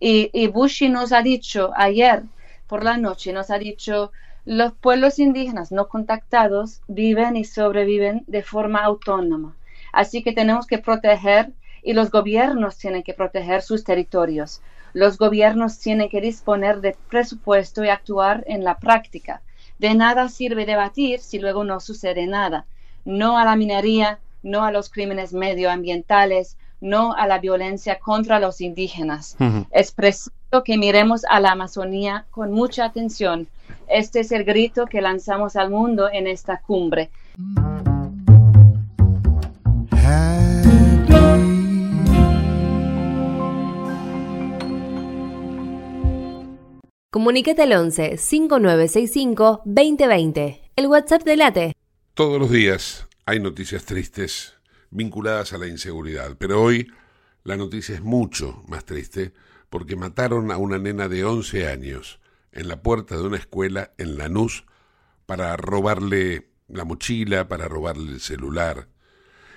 Y, 0.00 0.30
y 0.32 0.48
Bushi 0.48 0.88
nos 0.88 1.12
ha 1.12 1.22
dicho 1.22 1.70
ayer 1.76 2.22
por 2.66 2.82
la 2.82 2.96
noche, 2.96 3.32
nos 3.32 3.50
ha 3.50 3.58
dicho, 3.58 4.12
los 4.44 4.72
pueblos 4.72 5.18
indígenas 5.18 5.72
no 5.72 5.88
contactados 5.88 6.80
viven 6.88 7.36
y 7.36 7.44
sobreviven 7.44 8.24
de 8.26 8.42
forma 8.42 8.80
autónoma. 8.80 9.54
Así 9.92 10.22
que 10.22 10.32
tenemos 10.32 10.66
que 10.66 10.78
proteger 10.78 11.50
y 11.82 11.92
los 11.92 12.10
gobiernos 12.10 12.76
tienen 12.78 13.02
que 13.02 13.14
proteger 13.14 13.62
sus 13.62 13.84
territorios. 13.84 14.60
Los 14.92 15.18
gobiernos 15.18 15.78
tienen 15.78 16.08
que 16.08 16.20
disponer 16.20 16.80
de 16.80 16.96
presupuesto 17.08 17.84
y 17.84 17.88
actuar 17.88 18.44
en 18.46 18.64
la 18.64 18.78
práctica. 18.78 19.42
De 19.78 19.94
nada 19.94 20.28
sirve 20.28 20.66
debatir 20.66 21.20
si 21.20 21.38
luego 21.38 21.64
no 21.64 21.80
sucede 21.80 22.26
nada. 22.26 22.66
No 23.04 23.38
a 23.38 23.44
la 23.44 23.56
minería, 23.56 24.18
no 24.42 24.64
a 24.64 24.70
los 24.70 24.90
crímenes 24.90 25.32
medioambientales, 25.32 26.56
no 26.80 27.12
a 27.14 27.26
la 27.26 27.38
violencia 27.38 27.98
contra 27.98 28.40
los 28.40 28.60
indígenas. 28.60 29.36
Es 29.70 29.92
preciso 29.92 30.32
que 30.64 30.78
miremos 30.78 31.24
a 31.28 31.40
la 31.40 31.52
Amazonía 31.52 32.26
con 32.30 32.52
mucha 32.52 32.84
atención 32.84 33.48
este 33.88 34.20
es 34.20 34.32
el 34.32 34.44
grito 34.44 34.86
que 34.86 35.00
lanzamos 35.00 35.56
al 35.56 35.70
mundo 35.70 36.08
en 36.12 36.26
esta 36.26 36.60
cumbre. 36.60 37.10
Comuníquete 47.10 47.62
al 47.62 47.72
11 47.72 48.18
5965 48.18 49.62
2020, 49.64 50.60
el 50.76 50.86
WhatsApp 50.86 51.22
de 51.22 51.36
Late. 51.36 51.72
Todos 52.14 52.38
los 52.38 52.50
días 52.50 53.07
hay 53.28 53.40
noticias 53.40 53.84
tristes 53.84 54.54
vinculadas 54.88 55.52
a 55.52 55.58
la 55.58 55.66
inseguridad, 55.66 56.38
pero 56.38 56.62
hoy 56.62 56.90
la 57.44 57.58
noticia 57.58 57.94
es 57.94 58.00
mucho 58.00 58.64
más 58.68 58.86
triste 58.86 59.34
porque 59.68 59.96
mataron 59.96 60.50
a 60.50 60.56
una 60.56 60.78
nena 60.78 61.08
de 61.08 61.26
11 61.26 61.68
años 61.68 62.20
en 62.52 62.68
la 62.68 62.80
puerta 62.80 63.18
de 63.18 63.24
una 63.24 63.36
escuela 63.36 63.92
en 63.98 64.16
Lanús 64.16 64.64
para 65.26 65.54
robarle 65.58 66.48
la 66.68 66.86
mochila, 66.86 67.48
para 67.48 67.68
robarle 67.68 68.12
el 68.12 68.20
celular. 68.20 68.88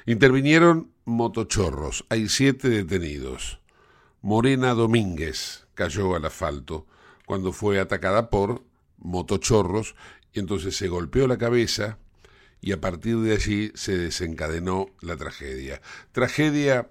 Intervinieron 0.06 0.92
motochorros. 1.06 2.04
Hay 2.10 2.28
siete 2.28 2.68
detenidos. 2.68 3.62
Morena 4.22 4.74
Domínguez 4.74 5.66
cayó 5.76 6.18
al 6.18 6.26
asfalto 6.26 6.88
cuando 7.26 7.54
fue 7.54 7.80
atacada 7.80 8.30
por 8.30 8.66
motochorros 8.98 9.96
y 10.34 10.42
entonces 10.42 10.76
se 10.76 10.90
golpeó 10.90 11.26
la 11.26 11.38
cabeza 11.38 12.00
y 12.62 12.72
a 12.72 12.80
partir 12.80 13.18
de 13.18 13.34
allí 13.34 13.72
se 13.76 13.98
desencadenó 13.98 14.88
la 15.02 15.18
tragedia. 15.18 15.82
Tragedia 16.12 16.90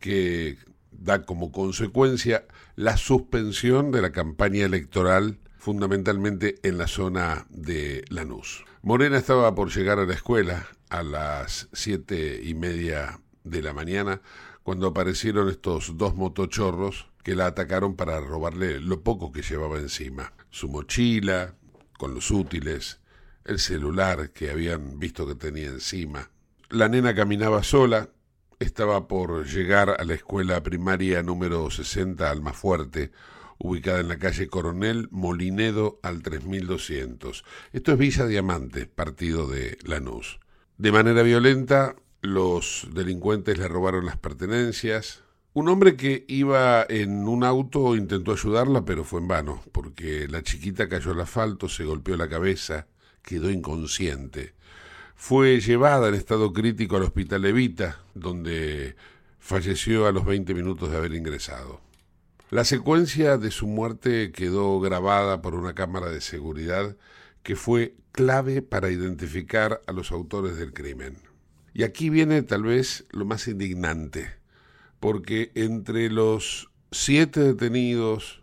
que 0.00 0.58
da 0.90 1.24
como 1.24 1.52
consecuencia 1.52 2.46
la 2.76 2.96
suspensión 2.96 3.92
de 3.92 4.02
la 4.02 4.12
campaña 4.12 4.64
electoral 4.64 5.38
fundamentalmente 5.56 6.56
en 6.64 6.76
la 6.76 6.88
zona 6.88 7.46
de 7.48 8.04
Lanús. 8.08 8.64
Morena 8.82 9.16
estaba 9.16 9.54
por 9.54 9.72
llegar 9.72 10.00
a 10.00 10.06
la 10.06 10.14
escuela 10.14 10.66
a 10.90 11.04
las 11.04 11.68
siete 11.72 12.40
y 12.42 12.54
media 12.54 13.20
de 13.44 13.62
la 13.62 13.72
mañana 13.72 14.20
cuando 14.64 14.88
aparecieron 14.88 15.48
estos 15.48 15.96
dos 15.96 16.16
motochorros 16.16 17.06
que 17.22 17.36
la 17.36 17.46
atacaron 17.46 17.94
para 17.94 18.20
robarle 18.20 18.80
lo 18.80 19.02
poco 19.02 19.32
que 19.32 19.42
llevaba 19.42 19.78
encima, 19.78 20.32
su 20.50 20.68
mochila 20.68 21.54
con 21.96 22.14
los 22.14 22.30
útiles, 22.32 22.98
el 23.44 23.58
celular 23.58 24.30
que 24.30 24.50
habían 24.50 24.98
visto 24.98 25.26
que 25.26 25.34
tenía 25.34 25.68
encima. 25.68 26.30
La 26.70 26.88
nena 26.88 27.14
caminaba 27.14 27.62
sola, 27.62 28.08
estaba 28.58 29.08
por 29.08 29.46
llegar 29.46 29.90
a 29.98 30.04
la 30.04 30.14
escuela 30.14 30.62
primaria 30.62 31.22
número 31.22 31.70
60 31.70 32.30
Almafuerte, 32.30 33.10
ubicada 33.58 34.00
en 34.00 34.08
la 34.08 34.18
calle 34.18 34.48
Coronel 34.48 35.08
Molinedo 35.10 35.98
al 36.02 36.22
3200. 36.22 37.44
Esto 37.72 37.92
es 37.92 37.98
Villa 37.98 38.26
Diamante, 38.26 38.86
partido 38.86 39.48
de 39.48 39.78
Lanús. 39.84 40.40
De 40.78 40.92
manera 40.92 41.22
violenta, 41.22 41.96
los 42.22 42.88
delincuentes 42.92 43.58
le 43.58 43.68
robaron 43.68 44.06
las 44.06 44.16
pertenencias. 44.16 45.22
Un 45.52 45.68
hombre 45.68 45.96
que 45.96 46.24
iba 46.28 46.86
en 46.88 47.28
un 47.28 47.44
auto 47.44 47.94
intentó 47.94 48.32
ayudarla, 48.32 48.84
pero 48.84 49.04
fue 49.04 49.20
en 49.20 49.28
vano, 49.28 49.62
porque 49.72 50.26
la 50.28 50.42
chiquita 50.42 50.88
cayó 50.88 51.10
al 51.10 51.20
asfalto, 51.20 51.68
se 51.68 51.84
golpeó 51.84 52.16
la 52.16 52.28
cabeza, 52.28 52.86
quedó 53.22 53.50
inconsciente. 53.50 54.54
Fue 55.14 55.60
llevada 55.60 56.08
en 56.08 56.14
estado 56.14 56.52
crítico 56.52 56.96
al 56.96 57.04
hospital 57.04 57.44
Evita, 57.44 58.00
donde 58.14 58.96
falleció 59.38 60.06
a 60.06 60.12
los 60.12 60.24
20 60.24 60.54
minutos 60.54 60.90
de 60.90 60.96
haber 60.96 61.14
ingresado. 61.14 61.80
La 62.50 62.64
secuencia 62.64 63.38
de 63.38 63.50
su 63.50 63.66
muerte 63.66 64.30
quedó 64.30 64.78
grabada 64.80 65.40
por 65.40 65.54
una 65.54 65.74
cámara 65.74 66.10
de 66.10 66.20
seguridad 66.20 66.96
que 67.42 67.56
fue 67.56 67.94
clave 68.12 68.62
para 68.62 68.90
identificar 68.90 69.80
a 69.86 69.92
los 69.92 70.12
autores 70.12 70.56
del 70.56 70.72
crimen. 70.72 71.16
Y 71.74 71.84
aquí 71.84 72.10
viene 72.10 72.42
tal 72.42 72.64
vez 72.64 73.06
lo 73.10 73.24
más 73.24 73.48
indignante, 73.48 74.34
porque 75.00 75.50
entre 75.54 76.10
los 76.10 76.70
siete 76.90 77.40
detenidos, 77.40 78.42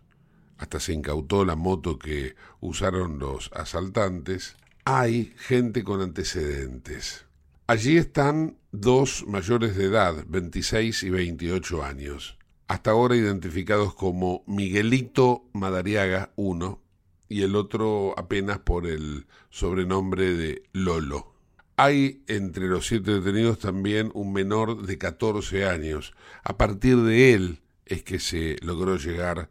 hasta 0.58 0.80
se 0.80 0.92
incautó 0.92 1.44
la 1.44 1.54
moto 1.54 1.98
que 1.98 2.34
usaron 2.60 3.18
los 3.18 3.50
asaltantes, 3.54 4.56
hay 4.84 5.34
gente 5.36 5.84
con 5.84 6.00
antecedentes. 6.00 7.26
Allí 7.66 7.96
están 7.96 8.56
dos 8.72 9.24
mayores 9.26 9.76
de 9.76 9.84
edad, 9.84 10.24
26 10.28 11.02
y 11.04 11.10
28 11.10 11.84
años 11.84 12.36
hasta 12.70 12.92
ahora 12.92 13.16
identificados 13.16 13.94
como 13.94 14.44
Miguelito 14.46 15.42
Madariaga, 15.54 16.30
uno, 16.36 16.80
y 17.28 17.42
el 17.42 17.56
otro 17.56 18.14
apenas 18.16 18.60
por 18.60 18.86
el 18.86 19.26
sobrenombre 19.50 20.36
de 20.36 20.62
Lolo. 20.72 21.34
Hay 21.74 22.22
entre 22.28 22.68
los 22.68 22.86
siete 22.86 23.10
detenidos 23.10 23.58
también 23.58 24.12
un 24.14 24.32
menor 24.32 24.86
de 24.86 24.98
14 24.98 25.66
años. 25.66 26.14
A 26.44 26.56
partir 26.56 26.98
de 26.98 27.34
él 27.34 27.60
es 27.86 28.04
que 28.04 28.20
se 28.20 28.54
logró 28.62 28.98
llegar 28.98 29.50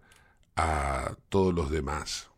a 0.56 1.18
todos 1.28 1.54
los 1.54 1.70
demás. 1.70 2.29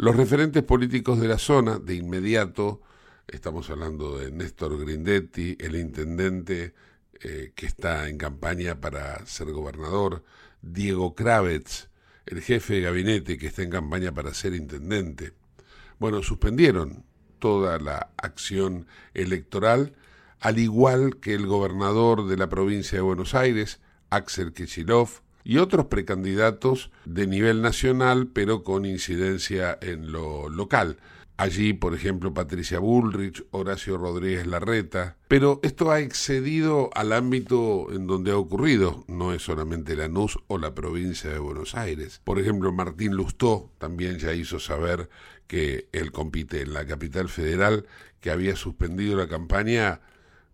Los 0.00 0.14
referentes 0.14 0.62
políticos 0.62 1.18
de 1.20 1.26
la 1.26 1.38
zona, 1.38 1.80
de 1.80 1.96
inmediato, 1.96 2.82
estamos 3.26 3.68
hablando 3.68 4.16
de 4.16 4.30
Néstor 4.30 4.78
Grindetti, 4.78 5.56
el 5.58 5.74
intendente 5.74 6.72
eh, 7.20 7.50
que 7.52 7.66
está 7.66 8.08
en 8.08 8.16
campaña 8.16 8.80
para 8.80 9.26
ser 9.26 9.50
gobernador, 9.50 10.22
Diego 10.62 11.16
Kravets, 11.16 11.90
el 12.26 12.42
jefe 12.42 12.74
de 12.74 12.82
gabinete 12.82 13.38
que 13.38 13.48
está 13.48 13.62
en 13.62 13.70
campaña 13.70 14.12
para 14.12 14.32
ser 14.34 14.54
intendente. 14.54 15.32
Bueno, 15.98 16.22
suspendieron 16.22 17.04
toda 17.40 17.80
la 17.80 18.12
acción 18.18 18.86
electoral, 19.14 19.96
al 20.38 20.60
igual 20.60 21.16
que 21.16 21.34
el 21.34 21.48
gobernador 21.48 22.28
de 22.28 22.36
la 22.36 22.48
provincia 22.48 22.98
de 22.98 23.02
Buenos 23.02 23.34
Aires, 23.34 23.80
Axel 24.10 24.52
Kicillof, 24.52 25.22
y 25.44 25.58
otros 25.58 25.86
precandidatos 25.86 26.90
de 27.04 27.26
nivel 27.26 27.62
nacional, 27.62 28.28
pero 28.32 28.62
con 28.62 28.84
incidencia 28.84 29.78
en 29.80 30.12
lo 30.12 30.48
local. 30.48 30.98
Allí, 31.38 31.72
por 31.72 31.94
ejemplo, 31.94 32.34
Patricia 32.34 32.80
Bullrich, 32.80 33.44
Horacio 33.52 33.96
Rodríguez 33.96 34.44
Larreta. 34.48 35.16
Pero 35.28 35.60
esto 35.62 35.92
ha 35.92 36.00
excedido 36.00 36.90
al 36.94 37.12
ámbito 37.12 37.92
en 37.92 38.08
donde 38.08 38.32
ha 38.32 38.36
ocurrido. 38.36 39.04
No 39.06 39.32
es 39.32 39.42
solamente 39.42 39.94
Lanús 39.94 40.40
o 40.48 40.58
la 40.58 40.74
provincia 40.74 41.30
de 41.30 41.38
Buenos 41.38 41.76
Aires. 41.76 42.20
Por 42.24 42.40
ejemplo, 42.40 42.72
Martín 42.72 43.14
Lustó 43.14 43.70
también 43.78 44.18
ya 44.18 44.34
hizo 44.34 44.58
saber 44.58 45.08
que 45.46 45.88
él 45.92 46.10
compite 46.10 46.60
en 46.62 46.72
la 46.72 46.84
capital 46.84 47.28
federal, 47.28 47.86
que 48.20 48.32
había 48.32 48.56
suspendido 48.56 49.16
la 49.16 49.28
campaña 49.28 50.00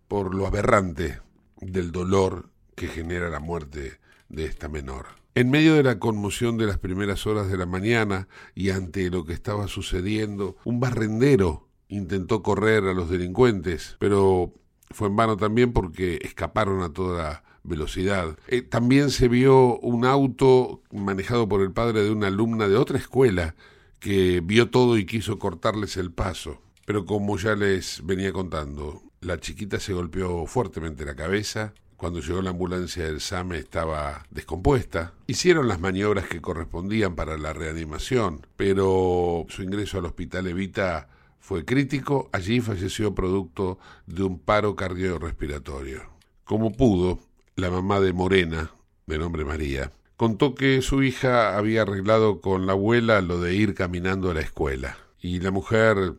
por 0.07 0.35
lo 0.35 0.45
aberrante 0.45 1.19
del 1.59 1.91
dolor 1.91 2.49
que 2.75 2.87
genera 2.87 3.29
la 3.29 3.39
muerte 3.39 3.97
de 4.35 4.45
esta 4.45 4.67
menor. 4.67 5.07
En 5.33 5.49
medio 5.49 5.75
de 5.75 5.83
la 5.83 5.99
conmoción 5.99 6.57
de 6.57 6.65
las 6.65 6.77
primeras 6.77 7.27
horas 7.27 7.49
de 7.49 7.57
la 7.57 7.65
mañana 7.65 8.27
y 8.53 8.69
ante 8.69 9.09
lo 9.09 9.25
que 9.25 9.33
estaba 9.33 9.67
sucediendo, 9.67 10.55
un 10.63 10.79
barrendero 10.79 11.67
intentó 11.89 12.41
correr 12.41 12.85
a 12.85 12.93
los 12.93 13.09
delincuentes, 13.09 13.97
pero 13.99 14.53
fue 14.91 15.07
en 15.07 15.15
vano 15.15 15.37
también 15.37 15.73
porque 15.73 16.19
escaparon 16.21 16.81
a 16.81 16.93
toda 16.93 17.43
velocidad. 17.63 18.37
Eh, 18.47 18.61
también 18.61 19.09
se 19.09 19.27
vio 19.27 19.77
un 19.79 20.05
auto 20.05 20.81
manejado 20.91 21.49
por 21.49 21.61
el 21.61 21.71
padre 21.71 22.03
de 22.03 22.11
una 22.11 22.27
alumna 22.27 22.67
de 22.67 22.77
otra 22.77 22.97
escuela 22.97 23.55
que 23.99 24.41
vio 24.41 24.69
todo 24.69 24.97
y 24.97 25.05
quiso 25.05 25.39
cortarles 25.39 25.97
el 25.97 26.11
paso. 26.11 26.61
Pero 26.85 27.05
como 27.05 27.37
ya 27.37 27.55
les 27.55 28.05
venía 28.05 28.31
contando, 28.31 29.01
la 29.19 29.39
chiquita 29.39 29.79
se 29.79 29.93
golpeó 29.93 30.45
fuertemente 30.45 31.03
la 31.03 31.15
cabeza, 31.15 31.73
cuando 31.97 32.19
llegó 32.19 32.41
la 32.41 32.51
ambulancia 32.51 33.05
del 33.05 33.21
SAME 33.21 33.57
estaba 33.57 34.25
descompuesta. 34.29 35.13
Hicieron 35.27 35.67
las 35.67 35.79
maniobras 35.79 36.27
que 36.27 36.41
correspondían 36.41 37.15
para 37.15 37.37
la 37.37 37.53
reanimación, 37.53 38.45
pero 38.57 39.45
su 39.49 39.63
ingreso 39.63 39.99
al 39.99 40.05
hospital 40.05 40.47
Evita 40.47 41.09
fue 41.39 41.63
crítico. 41.63 42.29
Allí 42.31 42.59
falleció 42.59 43.13
producto 43.13 43.79
de 44.07 44.23
un 44.23 44.39
paro 44.39 44.75
cardiorrespiratorio. 44.75 46.01
Como 46.43 46.71
pudo, 46.71 47.19
la 47.55 47.71
mamá 47.71 47.99
de 47.99 48.13
Morena, 48.13 48.71
de 49.05 49.17
nombre 49.17 49.45
María, 49.45 49.91
contó 50.17 50.55
que 50.55 50.81
su 50.81 51.03
hija 51.03 51.57
había 51.57 51.83
arreglado 51.83 52.41
con 52.41 52.65
la 52.65 52.73
abuela 52.73 53.21
lo 53.21 53.39
de 53.39 53.55
ir 53.55 53.73
caminando 53.73 54.31
a 54.31 54.33
la 54.33 54.41
escuela. 54.41 54.97
Y 55.21 55.39
la 55.39 55.51
mujer, 55.51 56.15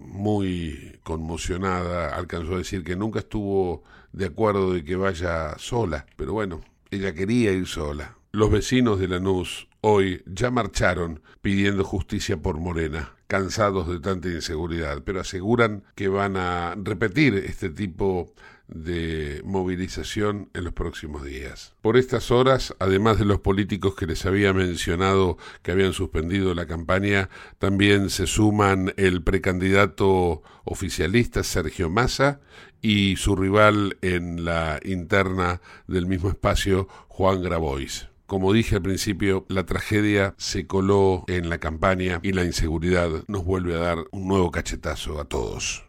muy 0.00 0.98
conmocionada, 1.02 2.14
alcanzó 2.14 2.54
a 2.54 2.58
decir 2.58 2.84
que 2.84 2.96
nunca 2.96 3.20
estuvo 3.20 3.82
de 4.18 4.26
acuerdo 4.26 4.72
de 4.72 4.82
que 4.82 4.96
vaya 4.96 5.56
sola, 5.58 6.04
pero 6.16 6.32
bueno, 6.32 6.60
ella 6.90 7.14
quería 7.14 7.52
ir 7.52 7.68
sola. 7.68 8.16
Los 8.32 8.50
vecinos 8.50 8.98
de 8.98 9.06
Lanús 9.06 9.68
hoy 9.80 10.24
ya 10.26 10.50
marcharon 10.50 11.22
pidiendo 11.40 11.84
justicia 11.84 12.36
por 12.36 12.58
Morena, 12.58 13.14
cansados 13.28 13.86
de 13.86 14.00
tanta 14.00 14.28
inseguridad, 14.28 15.04
pero 15.04 15.20
aseguran 15.20 15.84
que 15.94 16.08
van 16.08 16.36
a 16.36 16.74
repetir 16.76 17.36
este 17.36 17.70
tipo 17.70 18.34
de 18.66 19.40
movilización 19.44 20.50
en 20.52 20.64
los 20.64 20.74
próximos 20.74 21.24
días. 21.24 21.74
Por 21.80 21.96
estas 21.96 22.30
horas, 22.30 22.74
además 22.80 23.18
de 23.18 23.24
los 23.24 23.40
políticos 23.40 23.94
que 23.94 24.06
les 24.06 24.26
había 24.26 24.52
mencionado 24.52 25.38
que 25.62 25.70
habían 25.70 25.94
suspendido 25.94 26.54
la 26.54 26.66
campaña, 26.66 27.30
también 27.58 28.10
se 28.10 28.26
suman 28.26 28.92
el 28.96 29.22
precandidato 29.22 30.42
oficialista 30.64 31.42
Sergio 31.44 31.88
Massa 31.88 32.40
y 32.82 33.16
su 33.16 33.36
rival 33.36 33.96
en 34.02 34.44
la 34.44 34.80
interna 34.84 35.60
del 35.86 36.06
mismo 36.06 36.28
espacio, 36.28 36.88
Juan 37.08 37.42
Grabois. 37.42 38.08
Como 38.26 38.52
dije 38.52 38.76
al 38.76 38.82
principio, 38.82 39.46
la 39.48 39.64
tragedia 39.64 40.34
se 40.36 40.66
coló 40.66 41.24
en 41.28 41.48
la 41.48 41.58
campaña 41.58 42.20
y 42.22 42.32
la 42.32 42.44
inseguridad 42.44 43.08
nos 43.26 43.44
vuelve 43.44 43.74
a 43.74 43.78
dar 43.78 43.98
un 44.12 44.28
nuevo 44.28 44.50
cachetazo 44.50 45.18
a 45.18 45.24
todos. 45.24 45.88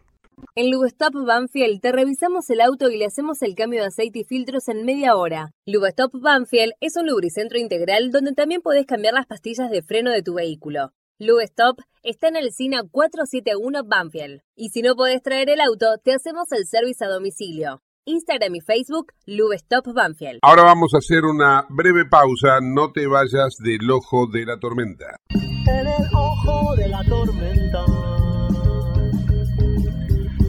En 0.54 0.70
Lubestop 0.70 1.12
Banfield 1.26 1.80
te 1.80 1.92
revisamos 1.92 2.48
el 2.50 2.62
auto 2.62 2.90
y 2.90 2.96
le 2.96 3.04
hacemos 3.04 3.42
el 3.42 3.54
cambio 3.54 3.80
de 3.80 3.88
aceite 3.88 4.20
y 4.20 4.24
filtros 4.24 4.68
en 4.68 4.86
media 4.86 5.16
hora. 5.16 5.52
Lubestop 5.66 6.12
Banfield 6.14 6.72
es 6.80 6.96
un 6.96 7.08
lubricentro 7.08 7.58
integral 7.58 8.10
donde 8.10 8.32
también 8.32 8.62
podés 8.62 8.86
cambiar 8.86 9.14
las 9.14 9.26
pastillas 9.26 9.70
de 9.70 9.82
freno 9.82 10.10
de 10.10 10.22
tu 10.22 10.34
vehículo. 10.34 10.92
Lubestop 11.22 11.78
está 12.02 12.28
en 12.28 12.36
el 12.36 12.50
SINA 12.50 12.82
471 12.90 13.84
Banfield. 13.84 14.40
Y 14.56 14.70
si 14.70 14.80
no 14.80 14.96
podés 14.96 15.22
traer 15.22 15.50
el 15.50 15.60
auto, 15.60 15.98
te 16.02 16.14
hacemos 16.14 16.50
el 16.52 16.64
servicio 16.66 17.06
a 17.06 17.10
domicilio. 17.10 17.82
Instagram 18.06 18.54
y 18.54 18.60
Facebook, 18.62 19.12
Lubestop 19.26 19.86
Banfield. 19.92 20.38
Ahora 20.40 20.62
vamos 20.62 20.94
a 20.94 20.98
hacer 20.98 21.24
una 21.26 21.66
breve 21.68 22.06
pausa. 22.06 22.60
No 22.62 22.90
te 22.92 23.06
vayas 23.06 23.54
del 23.58 23.90
ojo 23.90 24.28
de 24.32 24.46
la 24.46 24.58
tormenta. 24.58 25.16
En 25.28 25.86
el 25.86 26.08
ojo 26.14 26.74
de 26.76 26.88
la 26.88 27.04
tormenta 27.04 27.84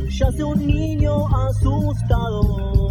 yace 0.07 0.43
un 0.43 0.65
niño 0.65 1.27
asustado. 1.36 2.90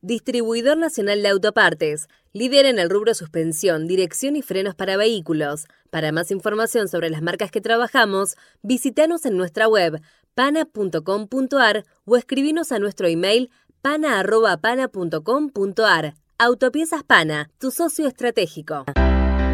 Distribuidor 0.00 0.76
Nacional 0.76 1.22
de 1.22 1.28
Autopartes, 1.28 2.06
líder 2.32 2.66
en 2.66 2.78
el 2.78 2.88
rubro 2.88 3.14
suspensión, 3.14 3.88
dirección 3.88 4.36
y 4.36 4.42
frenos 4.42 4.76
para 4.76 4.96
vehículos. 4.96 5.66
Para 5.90 6.12
más 6.12 6.30
información 6.30 6.86
sobre 6.88 7.10
las 7.10 7.20
marcas 7.20 7.50
que 7.50 7.60
trabajamos, 7.60 8.36
visítanos 8.62 9.26
en 9.26 9.36
nuestra 9.36 9.66
web 9.66 10.00
pana.com.ar 10.34 11.84
o 12.04 12.16
escribinos 12.16 12.70
a 12.70 12.78
nuestro 12.78 13.08
email 13.08 13.50
pana.pana.com.ar. 13.82 16.14
Autopiezas 16.38 17.02
Pana, 17.02 17.50
tu 17.58 17.72
socio 17.72 18.06
estratégico. 18.06 18.84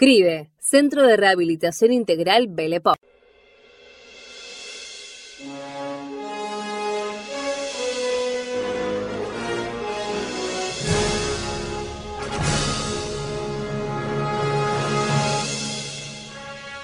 CRIBE, 0.00 0.48
Centro 0.60 1.04
de 1.04 1.16
Rehabilitación 1.16 1.92
Integral 1.92 2.46
Belepop. 2.48 2.94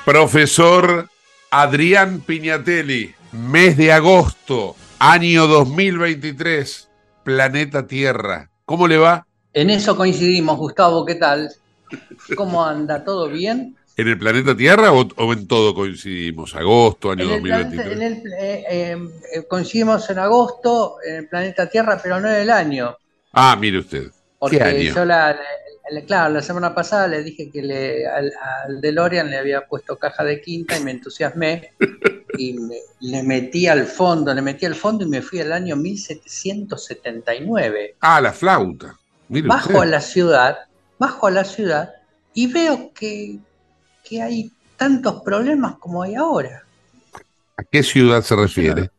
Profesor 0.05 1.09
Adrián 1.53 2.21
Piñatelli, 2.21 3.15
mes 3.31 3.77
de 3.77 3.93
agosto, 3.93 4.75
año 4.99 5.47
2023, 5.47 6.89
planeta 7.23 7.87
Tierra. 7.87 8.51
¿Cómo 8.65 8.89
le 8.89 8.99
va? 8.99 9.25
En 9.53 9.71
eso 9.71 9.97
coincidimos, 9.97 10.59
Gustavo, 10.59 11.05
¿qué 11.05 11.15
tal? 11.15 11.49
¿Cómo 12.37 12.65
anda? 12.65 13.05
¿Todo 13.05 13.29
bien? 13.29 13.77
¿En 13.97 14.09
el 14.09 14.19
planeta 14.19 14.57
Tierra 14.57 14.93
o, 14.93 15.07
o 15.17 15.33
en 15.33 15.47
todo 15.47 15.73
coincidimos? 15.75 16.55
Agosto, 16.57 17.13
año 17.13 17.25
En 17.25 17.31
el 17.31 17.37
2023. 17.43 17.87
planeta- 17.87 17.93
en 17.93 18.03
el- 18.03 18.33
eh, 18.33 18.65
eh, 18.69 18.99
eh, 19.35 19.45
coincidimos 19.49 20.09
en 20.11 20.19
agosto 20.19 20.97
en 21.07 21.15
el 21.17 21.29
planeta 21.29 21.69
Tierra, 21.69 22.01
pero 22.03 22.19
no 22.21 22.29
en 22.29 22.37
el 22.41 22.51
año. 22.51 22.97
Ah, 23.33 23.57
mire 23.59 23.79
usted. 23.79 24.09
Porque 24.39 24.59
¿Qué 24.59 24.65
año? 24.65 24.95
yo 24.95 25.05
la, 25.05 25.33
la- 25.33 25.39
la- 25.91 26.03
claro, 26.05 26.35
la 26.35 26.43
semana 26.43 26.75
pasada 26.75 27.07
le 27.07 27.23
dije 27.23 27.51
que 27.53 27.63
le, 27.63 28.05
al, 28.07 28.33
al 28.67 28.81
DeLorean 28.81 29.31
le 29.31 29.39
había 29.39 29.65
puesto 29.67 29.97
caja 29.97 30.25
de 30.25 30.41
quinta 30.41 30.77
y 30.77 30.83
me 30.83 30.91
entusiasmé 30.91 31.71
y 32.39 32.55
me- 32.55 32.81
le 33.01 33.23
metí 33.23 33.69
al 33.69 33.87
fondo, 33.87 34.35
le 34.35 34.43
metí 34.43 34.67
al 34.67 34.75
fondo 34.75 35.05
y 35.05 35.09
me 35.09 35.23
fui 35.23 35.41
al 35.41 35.53
año 35.53 35.77
1779. 35.77 37.95
Ah, 38.01 38.21
la 38.21 38.33
flauta. 38.33 38.99
Mire 39.29 39.47
Bajo 39.49 39.69
usted. 39.69 39.81
a 39.81 39.87
la 39.87 40.01
ciudad, 40.01 40.59
bajo 41.05 41.27
a 41.27 41.31
la 41.31 41.45
ciudad 41.45 41.93
y 42.33 42.51
veo 42.51 42.93
que, 42.95 43.39
que 44.03 44.23
hay 44.23 44.51
tantos 44.79 45.23
problemas 45.23 45.77
como 45.77 46.03
hay 46.03 46.15
ahora. 46.15 46.65
¿A 47.59 47.63
qué 47.63 47.83
ciudad 47.83 48.23
se 48.23 48.35
refiere? 48.35 48.91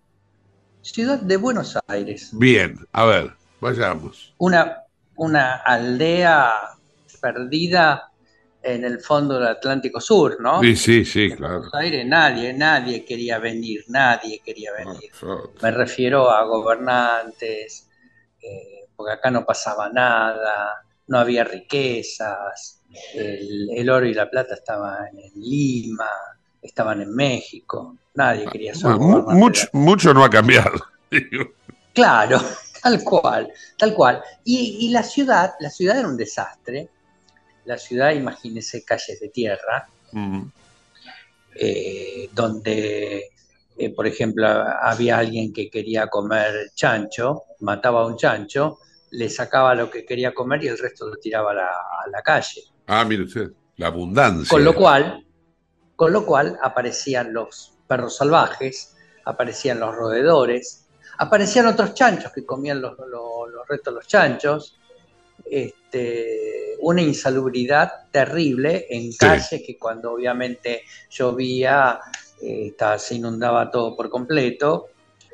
Ciudad 0.81 1.19
de 1.19 1.37
Buenos 1.37 1.75
Aires. 1.87 2.29
Bien, 2.33 2.77
a 2.91 3.05
ver, 3.05 3.33
vayamos. 3.59 4.35
Una, 4.37 4.83
una 5.15 5.55
aldea 5.55 6.53
perdida 7.19 8.11
en 8.61 8.85
el 8.85 8.99
fondo 8.99 9.33
del 9.39 9.47
Atlántico 9.47 9.99
Sur, 9.99 10.37
¿no? 10.39 10.61
Sí, 10.61 10.75
sí, 10.75 11.05
sí, 11.05 11.31
claro. 11.31 11.55
Buenos 11.55 11.73
Aires 11.73 12.05
nadie, 12.05 12.53
nadie 12.53 13.03
quería 13.03 13.39
venir, 13.39 13.83
nadie 13.87 14.41
quería 14.45 14.71
venir. 14.73 15.09
Me 15.59 15.71
refiero 15.71 16.29
a 16.29 16.43
gobernantes, 16.43 17.89
eh, 18.43 18.89
porque 18.95 19.13
acá 19.13 19.31
no 19.31 19.43
pasaba 19.43 19.89
nada, 19.89 20.84
no 21.07 21.19
había 21.19 21.43
riquezas, 21.43 22.81
el, 23.13 23.69
el 23.75 23.89
oro 23.89 24.05
y 24.05 24.13
la 24.13 24.29
plata 24.29 24.55
estaban 24.55 25.17
en 25.17 25.31
Lima, 25.35 26.09
estaban 26.61 27.01
en 27.01 27.13
México, 27.13 27.97
nadie 28.15 28.45
quería 28.47 28.73
ser 28.73 28.95
Bueno, 28.95 29.25
mucho, 29.29 29.67
mucho 29.73 30.13
no 30.13 30.23
ha 30.23 30.29
cambiado. 30.29 30.73
digo. 31.11 31.45
Claro, 31.93 32.39
tal 32.81 33.03
cual, 33.03 33.51
tal 33.77 33.93
cual. 33.93 34.23
Y, 34.43 34.87
y 34.87 34.89
la 34.89 35.03
ciudad, 35.03 35.53
la 35.59 35.69
ciudad 35.69 35.99
era 35.99 36.07
un 36.07 36.17
desastre. 36.17 36.89
La 37.65 37.77
ciudad, 37.77 38.11
imagínese 38.11 38.83
calles 38.83 39.19
de 39.19 39.29
tierra, 39.29 39.87
eh, 41.55 42.29
donde, 42.31 43.31
eh, 43.77 43.89
por 43.89 44.05
ejemplo, 44.05 44.47
había 44.47 45.17
alguien 45.17 45.51
que 45.51 45.69
quería 45.69 46.07
comer 46.07 46.71
chancho, 46.75 47.43
mataba 47.61 48.01
a 48.01 48.05
un 48.05 48.17
chancho, 48.17 48.79
le 49.11 49.29
sacaba 49.29 49.75
lo 49.75 49.89
que 49.89 50.05
quería 50.05 50.33
comer 50.33 50.63
y 50.63 50.67
el 50.67 50.77
resto 50.77 51.07
lo 51.07 51.15
tiraba 51.17 51.51
a 51.51 51.55
la, 51.55 51.67
a 51.67 52.09
la 52.11 52.21
calle. 52.21 52.61
Ah, 52.87 53.05
mire 53.05 53.23
usted, 53.23 53.51
la 53.77 53.87
abundancia. 53.87 54.49
Con 54.49 54.63
lo 54.63 54.73
cual, 54.75 55.25
con 55.95 56.11
lo 56.13 56.25
cual 56.25 56.57
aparecían 56.61 57.33
los 57.33 57.73
perros 57.87 58.17
salvajes, 58.17 58.95
aparecían 59.25 59.79
los 59.79 59.95
roedores, 59.95 60.87
aparecían 61.17 61.67
otros 61.67 61.93
chanchos 61.93 62.31
que 62.33 62.45
comían 62.45 62.81
los, 62.81 62.97
los- 62.97 63.49
los 63.51 63.67
restos 63.67 63.93
de 63.93 63.95
los 63.99 64.07
chanchos, 64.07 64.77
este, 65.49 66.75
una 66.81 67.01
insalubridad 67.01 67.91
terrible 68.11 68.87
en 68.89 69.11
calles 69.13 69.63
que 69.65 69.77
cuando 69.77 70.13
obviamente 70.13 70.83
llovía 71.09 71.99
eh, 72.41 72.75
se 72.97 73.15
inundaba 73.15 73.71
todo 73.71 73.95
por 73.95 74.09
completo. 74.09 74.87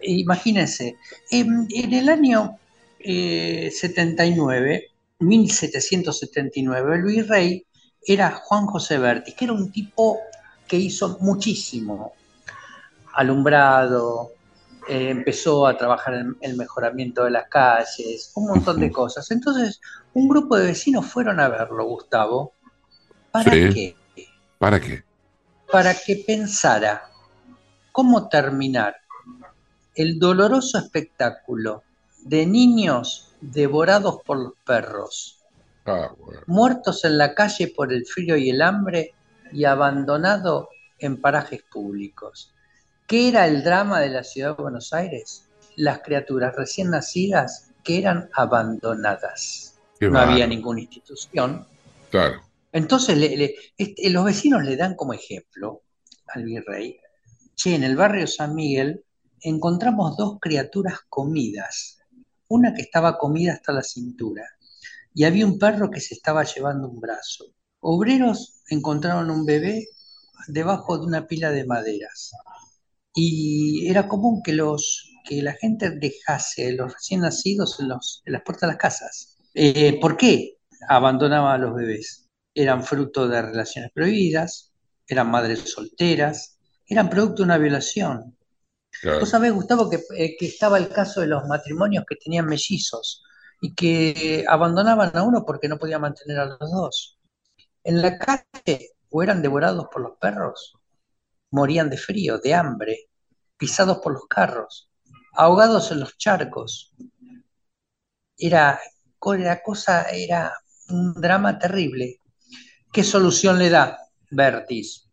Imagínense, 0.04 0.96
en, 1.30 1.68
en 1.70 1.94
el 1.94 2.10
año 2.10 2.58
eh, 3.04 3.72
79, 3.72 4.88
1779, 5.20 6.96
el 6.96 7.04
virrey 7.04 7.66
era 8.06 8.32
Juan 8.32 8.66
José 8.66 8.98
Berti, 8.98 9.34
que 9.34 9.46
era 9.46 9.54
un 9.54 9.72
tipo 9.72 10.20
que 10.68 10.78
hizo 10.78 11.18
muchísimo. 11.20 12.14
Alumbrado, 13.14 14.32
eh, 14.88 15.10
empezó 15.10 15.68
a 15.68 15.78
trabajar 15.78 16.16
en 16.16 16.36
el 16.42 16.56
mejoramiento 16.58 17.24
de 17.26 17.32
las 17.32 17.48
calles, 17.50 18.32
un 18.36 18.48
montón 18.48 18.80
de 18.80 18.92
cosas. 18.92 19.30
Entonces, 19.32 19.80
un 20.14 20.28
grupo 20.28 20.58
de 20.58 20.68
vecinos 20.68 21.06
fueron 21.06 21.40
a 21.40 21.50
verlo, 21.50 21.86
Gustavo. 21.86 22.54
¿Para 23.32 23.52
Sí. 23.52 23.70
qué? 23.70 23.96
¿Para 24.58 24.80
qué? 24.80 25.04
Para 25.72 25.94
que 25.94 26.24
pensara 26.28 27.04
cómo 27.92 28.28
terminar 28.30 28.96
el 29.96 30.20
doloroso 30.20 30.78
espectáculo 30.78 31.84
de 32.24 32.46
niños 32.46 33.34
devorados 33.42 34.20
por 34.26 34.38
los 34.38 34.54
perros, 34.66 35.38
Ah, 35.86 36.12
bueno. 36.18 36.42
muertos 36.46 37.04
en 37.06 37.18
la 37.18 37.34
calle 37.34 37.68
por 37.76 37.92
el 37.92 38.06
frío 38.06 38.38
y 38.38 38.50
el 38.52 38.62
hambre 38.62 39.14
y 39.52 39.66
abandonado 39.66 40.70
en 41.00 41.20
parajes 41.20 41.64
públicos. 41.64 42.54
¿Qué 43.08 43.30
era 43.30 43.48
el 43.48 43.64
drama 43.64 44.00
de 44.00 44.10
la 44.10 44.24
ciudad 44.24 44.56
de 44.56 44.62
Buenos 44.62 44.94
Aires? 44.94 45.48
Las 45.76 46.00
criaturas 46.00 46.56
recién 46.56 46.92
nacidas 46.92 47.72
que 47.84 47.98
eran 47.98 48.30
abandonadas. 48.34 49.76
Qué 50.00 50.10
no 50.10 50.20
había 50.20 50.46
ninguna 50.48 50.82
institución. 50.82 51.66
Claro. 52.10 52.42
Entonces 52.72 53.18
le- 53.18 53.36
le- 53.36 53.56
este, 53.78 54.10
los 54.12 54.24
vecinos 54.26 54.64
le 54.64 54.76
dan 54.78 54.96
como 54.96 55.14
ejemplo 55.14 55.82
al 56.28 56.44
virrey, 56.44 57.00
che, 57.56 57.76
en 57.76 57.84
el 57.84 57.96
barrio 57.96 58.28
San 58.28 58.56
Miguel 58.56 59.04
encontramos 59.42 60.16
dos 60.18 60.38
criaturas 60.40 61.00
comidas, 61.10 61.98
una 62.52 62.74
que 62.74 62.82
estaba 62.82 63.18
comida 63.18 63.54
hasta 63.54 63.74
la 63.74 63.84
cintura 63.84 64.44
y 65.14 65.24
había 65.24 65.46
un 65.46 65.60
perro 65.60 65.90
que 65.90 66.00
se 66.00 66.14
estaba 66.16 66.44
llevando 66.44 66.88
un 66.90 67.00
brazo. 67.00 67.46
Obreros 67.80 68.62
encontraron 68.70 69.30
un 69.30 69.46
bebé 69.46 69.88
debajo 70.48 70.98
de 70.98 71.06
una 71.06 71.28
pila 71.28 71.52
de 71.52 71.66
maderas 71.66 72.32
y 73.14 73.88
era 73.90 74.08
común 74.08 74.42
que 74.44 74.54
los 74.54 75.08
que 75.24 75.42
la 75.42 75.54
gente 75.54 75.92
dejase 75.92 76.72
los 76.74 76.94
recién 76.94 77.22
nacidos 77.22 77.80
en, 77.80 77.90
las 77.90 78.42
puertas 78.44 78.62
de 78.62 78.68
las 78.68 78.78
casas. 78.78 79.38
Eh, 79.54 80.00
¿Por 80.00 80.18
qué 80.18 80.58
abandonaba 80.88 81.54
a 81.54 81.58
los 81.58 81.76
bebés? 81.76 82.28
Eran 82.54 82.84
fruto 82.84 83.28
de 83.28 83.42
relaciones 83.42 83.92
prohibidas, 83.94 84.72
eran 85.08 85.30
madres 85.30 85.60
solteras, 85.72 86.58
eran 86.88 87.10
producto 87.10 87.38
de 87.38 87.44
una 87.44 87.58
violación. 87.58 88.36
Claro. 89.00 89.20
Vos 89.22 89.30
sabés, 89.30 89.54
Gustavo, 89.54 89.90
que, 89.90 90.00
eh, 90.18 90.36
que 90.38 90.46
estaba 90.48 90.78
el 90.78 90.90
caso 90.90 91.22
de 91.22 91.28
los 91.28 91.46
matrimonios 91.48 92.06
que 92.08 92.16
tenían 92.16 92.46
mellizos 92.46 93.24
y 93.62 93.74
que 93.74 94.44
abandonaban 94.48 95.16
a 95.16 95.24
uno 95.24 95.46
porque 95.46 95.68
no 95.68 95.78
podía 95.78 96.00
mantener 96.00 96.40
a 96.40 96.46
los 96.46 96.72
dos. 96.72 97.20
En 97.84 98.02
la 98.02 98.18
calle 98.18 98.92
o 99.10 99.24
eran 99.24 99.42
devorados 99.42 99.88
por 99.92 100.02
los 100.02 100.18
perros, 100.20 100.74
morían 101.52 101.90
de 101.90 101.98
frío, 101.98 102.40
de 102.40 102.54
hambre, 102.54 103.10
pisados 103.58 104.00
por 104.00 104.14
los 104.14 104.26
carros, 104.28 104.90
ahogados 105.34 105.92
en 105.92 106.00
los 106.00 106.18
charcos. 106.18 106.94
Era, 108.38 108.80
la 109.38 109.62
cosa 109.62 110.10
era 110.10 110.52
un 110.90 111.14
drama 111.14 111.60
terrible. 111.60 112.20
¿Qué 112.92 113.04
solución 113.04 113.60
le 113.60 113.70
da 113.70 113.98
Bertis? 114.32 115.11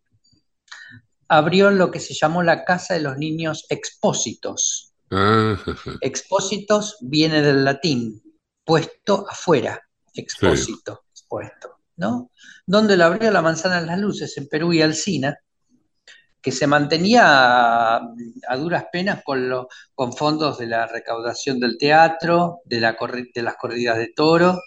Abrió 1.29 1.71
lo 1.71 1.91
que 1.91 2.01
se 2.01 2.15
llamó 2.15 2.43
la 2.43 2.65
Casa 2.65 2.95
de 2.95 3.01
los 3.01 3.17
Niños 3.19 3.67
Expósitos. 3.69 4.93
Ah, 5.11 5.57
Expósitos 6.01 6.97
viene 7.01 7.43
del 7.43 7.65
latín, 7.65 8.23
puesto 8.65 9.27
afuera, 9.29 9.81
expósito, 10.15 11.05
expuesto, 11.11 11.77
¿no? 11.97 12.31
Donde 12.67 12.97
lo 12.97 13.05
abrió 13.05 13.31
la 13.31 13.43
manzana 13.43 13.81
de 13.81 13.87
las 13.87 13.99
luces 13.99 14.37
en 14.39 14.49
Perú 14.49 14.73
y 14.73 14.83
Alcina, 14.83 15.39
que 16.41 16.53
se 16.53 16.67
mantenía 16.67 17.23
a, 17.27 17.97
a 18.49 18.57
duras 18.57 18.85
penas 18.93 19.23
con, 19.25 19.49
lo- 19.49 19.69
con 19.95 20.13
fondos 20.13 20.59
de 20.59 20.67
la 20.67 20.87
recaudación 20.87 21.59
del 21.61 21.77
teatro, 21.79 22.61
de, 22.65 22.81
la 22.81 22.97
de 23.35 23.43
las 23.43 23.57
corridas 23.57 23.99
de 23.99 24.13
toro, 24.15 24.61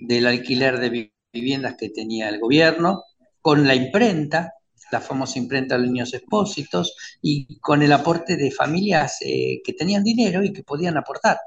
del 0.00 0.26
alquiler 0.26 0.78
de 0.80 0.90
vi- 0.90 1.12
viviendas 1.32 1.76
que 1.78 1.90
tenía 1.90 2.28
el 2.28 2.40
gobierno, 2.40 3.04
con 3.40 3.66
la 3.66 3.74
imprenta, 3.74 4.52
la 4.92 5.00
famosa 5.00 5.38
imprenta 5.38 5.74
de 5.74 5.82
los 5.82 5.90
niños 5.90 6.14
expósitos, 6.14 6.94
y 7.20 7.58
con 7.60 7.82
el 7.82 7.92
aporte 7.92 8.36
de 8.36 8.50
familias 8.52 9.16
eh, 9.22 9.60
que 9.64 9.72
tenían 9.72 10.04
dinero 10.04 10.44
y 10.44 10.52
que 10.52 10.62
podían 10.62 10.96
aportar. 10.96 11.38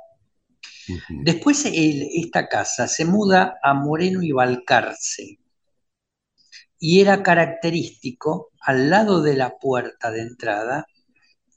Después 1.24 1.66
el- 1.66 2.08
esta 2.14 2.48
casa 2.48 2.88
se 2.88 3.06
muda 3.06 3.58
a 3.64 3.74
Moreno 3.74 4.22
y 4.22 4.32
Balcarce 4.32 5.40
y 6.80 7.02
era 7.02 7.24
característico, 7.24 8.52
al 8.60 8.90
lado 8.90 9.22
de 9.22 9.36
la 9.36 9.58
puerta 9.58 10.12
de 10.12 10.22
entrada, 10.22 10.86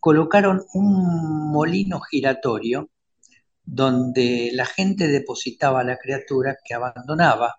colocaron 0.01 0.65
un 0.75 1.51
molino 1.53 2.01
giratorio 2.01 2.91
donde 3.65 4.51
la 4.53 4.67
gente 4.67 5.09
depositaba 5.09 5.81
a 5.81 5.85
la 5.85 5.99
criatura 5.99 6.57
que 6.65 6.75
abandonaba, 6.75 7.57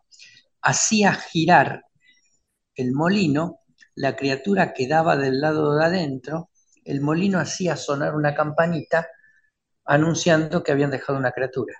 hacía 0.61 1.13
girar 1.13 1.83
el 2.75 2.93
molino, 2.93 3.58
la 3.99 4.15
criatura 4.15 4.73
quedaba 4.73 5.17
del 5.17 5.41
lado 5.41 5.75
de 5.75 5.83
adentro, 5.83 6.51
el 6.85 7.01
molino 7.01 7.37
hacía 7.37 7.75
sonar 7.75 8.15
una 8.15 8.33
campanita 8.33 9.09
anunciando 9.83 10.63
que 10.63 10.71
habían 10.71 10.89
dejado 10.89 11.19
una 11.19 11.33
criatura. 11.33 11.75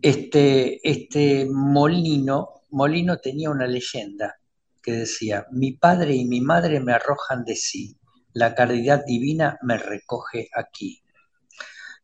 Este, 0.00 0.78
este 0.88 1.48
molino, 1.50 2.62
molino 2.70 3.18
tenía 3.18 3.50
una 3.50 3.66
leyenda 3.66 4.36
que 4.80 4.92
decía, 4.92 5.46
mi 5.50 5.72
padre 5.72 6.14
y 6.14 6.26
mi 6.26 6.40
madre 6.40 6.78
me 6.78 6.92
arrojan 6.92 7.44
de 7.44 7.56
sí, 7.56 7.96
la 8.34 8.54
caridad 8.54 9.02
divina 9.04 9.58
me 9.62 9.76
recoge 9.76 10.48
aquí. 10.54 11.02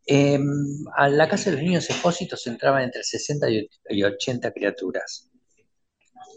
Eh, 0.05 0.41
a 0.97 1.09
la 1.09 1.29
casa 1.29 1.51
de 1.51 1.57
los 1.57 1.65
niños 1.65 1.89
expósitos 1.89 2.45
entraban 2.49 2.83
entre 2.83 3.05
60 3.05 3.47
y 3.91 4.03
80 4.03 4.51
criaturas. 4.51 5.31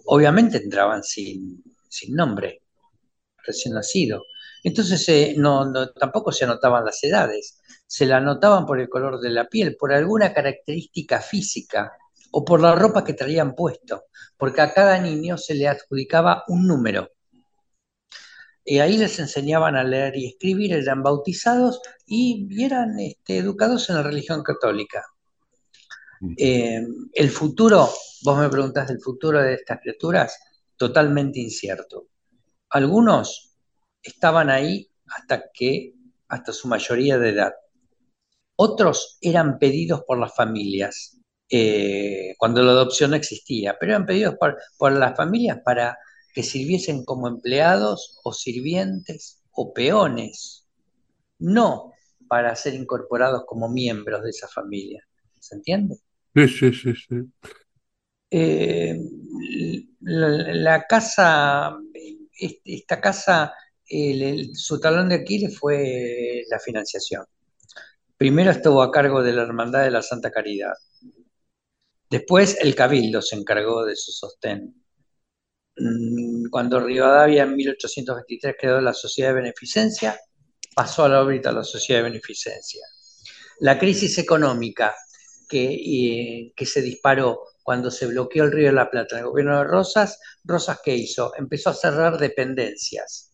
Obviamente 0.06 0.58
entraban 0.58 1.02
sin 1.02 1.64
nombre, 2.10 2.63
recién 3.46 3.76
nacido. 3.76 4.24
Entonces 4.64 5.08
eh, 5.10 5.36
no, 5.38 5.66
no- 5.66 5.92
tampoco 5.92 6.32
se 6.32 6.46
anotaban 6.46 6.86
las 6.86 7.04
edades, 7.04 7.60
se 7.86 8.06
la 8.06 8.18
anotaban 8.18 8.66
por 8.66 8.80
el 8.80 8.90
color 8.90 9.20
de 9.20 9.30
la 9.30 9.48
piel, 9.48 9.76
por 9.76 9.94
alguna 9.94 10.34
característica 10.34 11.20
física 11.22 11.92
o 12.32 12.44
por 12.44 12.62
la 12.62 12.74
ropa 12.74 13.04
que 13.04 13.14
traían 13.14 13.54
puesto, 13.56 14.06
porque 14.38 14.62
a 14.62 14.74
cada 14.74 15.00
niño 15.00 15.38
se 15.38 15.54
le 15.54 15.68
adjudicaba 15.68 16.44
un 16.48 16.66
número. 16.66 17.12
Y 18.66 18.80
ahí 18.80 18.98
les 18.98 19.20
enseñaban 19.20 19.76
a 19.76 19.84
leer 19.84 20.16
y 20.16 20.28
escribir, 20.28 20.74
eran 20.74 21.04
bautizados 21.04 21.82
y, 22.06 22.48
eran 22.64 22.98
este, 23.00 23.38
educados 23.38 23.90
en 23.90 23.98
la 23.98 24.04
religión 24.04 24.42
católica. 24.42 25.04
Eh, 26.38 26.82
el 27.14 27.30
futuro, 27.30 27.90
vos 28.24 28.40
me 28.40 28.50
preguntás 28.50 28.88
del 28.88 29.02
futuro 29.02 29.42
de 29.42 29.56
estas 29.56 29.82
criaturas, 29.82 30.40
totalmente 30.78 31.40
incierto. 31.40 32.08
Algunos 32.74 33.56
estaban 34.02 34.50
ahí 34.50 34.90
hasta 35.06 35.52
que, 35.54 35.94
hasta 36.28 36.52
su 36.52 36.68
mayoría 36.68 37.20
de 37.20 37.30
edad. 37.30 37.54
Otros 38.56 39.20
eran 39.22 39.60
pedidos 39.60 40.02
por 40.08 40.18
las 40.18 40.36
familias, 40.36 41.20
eh, 41.50 42.34
cuando 42.40 42.64
la 42.64 42.72
adopción 42.72 43.12
no 43.12 43.16
existía, 43.16 43.78
pero 43.80 43.92
eran 43.92 44.08
pedidos 44.08 44.36
por, 44.40 44.58
por 44.80 44.92
las 44.92 45.16
familias 45.16 45.60
para 45.64 46.00
que 46.34 46.42
sirviesen 46.42 47.06
como 47.06 47.28
empleados 47.28 48.20
o 48.24 48.34
sirvientes 48.34 49.44
o 49.52 49.72
peones, 49.72 50.68
no 51.38 51.94
para 52.28 52.56
ser 52.56 52.74
incorporados 52.74 53.44
como 53.46 53.70
miembros 53.70 54.24
de 54.24 54.32
esa 54.32 54.48
familia. 54.48 55.04
¿Se 55.40 55.54
entiende? 55.54 55.98
Sí, 56.34 56.48
sí, 56.48 56.74
sí, 56.74 56.94
sí. 56.96 57.16
Eh, 58.32 59.00
la, 60.00 60.28
la 60.56 60.88
casa, 60.88 61.78
esta 62.66 63.02
casa, 63.02 63.54
su 64.54 64.80
talón 64.80 65.10
de 65.10 65.16
Aquiles 65.16 65.58
fue 65.58 66.44
la 66.50 66.60
financiación. 66.60 67.26
Primero 68.18 68.52
estuvo 68.52 68.82
a 68.82 68.92
cargo 68.92 69.22
de 69.22 69.34
la 69.34 69.44
Hermandad 69.44 69.84
de 69.84 69.92
la 69.92 70.02
Santa 70.02 70.32
Caridad. 70.32 70.74
Después 72.10 72.58
el 72.62 72.76
Cabildo 72.76 73.22
se 73.22 73.36
encargó 73.36 73.84
de 73.86 73.96
su 73.96 74.12
sostén. 74.12 74.76
Mm, 75.76 76.50
Cuando 76.50 76.80
Rivadavia 76.80 77.44
en 77.44 77.56
1823 77.56 78.56
creó 78.60 78.82
la 78.82 78.94
Sociedad 78.94 79.30
de 79.30 79.42
Beneficencia, 79.42 80.20
pasó 80.76 81.06
a 81.06 81.10
la 81.10 81.22
órbita 81.22 81.52
la 81.52 81.64
Sociedad 81.64 82.02
de 82.02 82.10
Beneficencia. 82.10 82.86
La 83.60 83.78
crisis 83.80 84.18
económica 84.18 84.96
que, 85.50 85.74
eh, 85.74 86.54
que 86.56 86.66
se 86.66 86.82
disparó 86.82 87.42
cuando 87.64 87.90
se 87.90 88.08
bloqueó 88.08 88.44
el 88.44 88.52
Río 88.52 88.68
de 88.68 88.74
la 88.74 88.92
Plata 88.92 89.16
en 89.16 89.24
el 89.24 89.30
gobierno 89.30 89.58
de 89.58 89.64
Rosas, 89.64 90.20
Rosas 90.44 90.80
¿qué 90.84 90.96
hizo? 90.96 91.32
Empezó 91.38 91.70
a 91.72 91.74
cerrar 91.74 92.18
dependencias. 92.18 93.34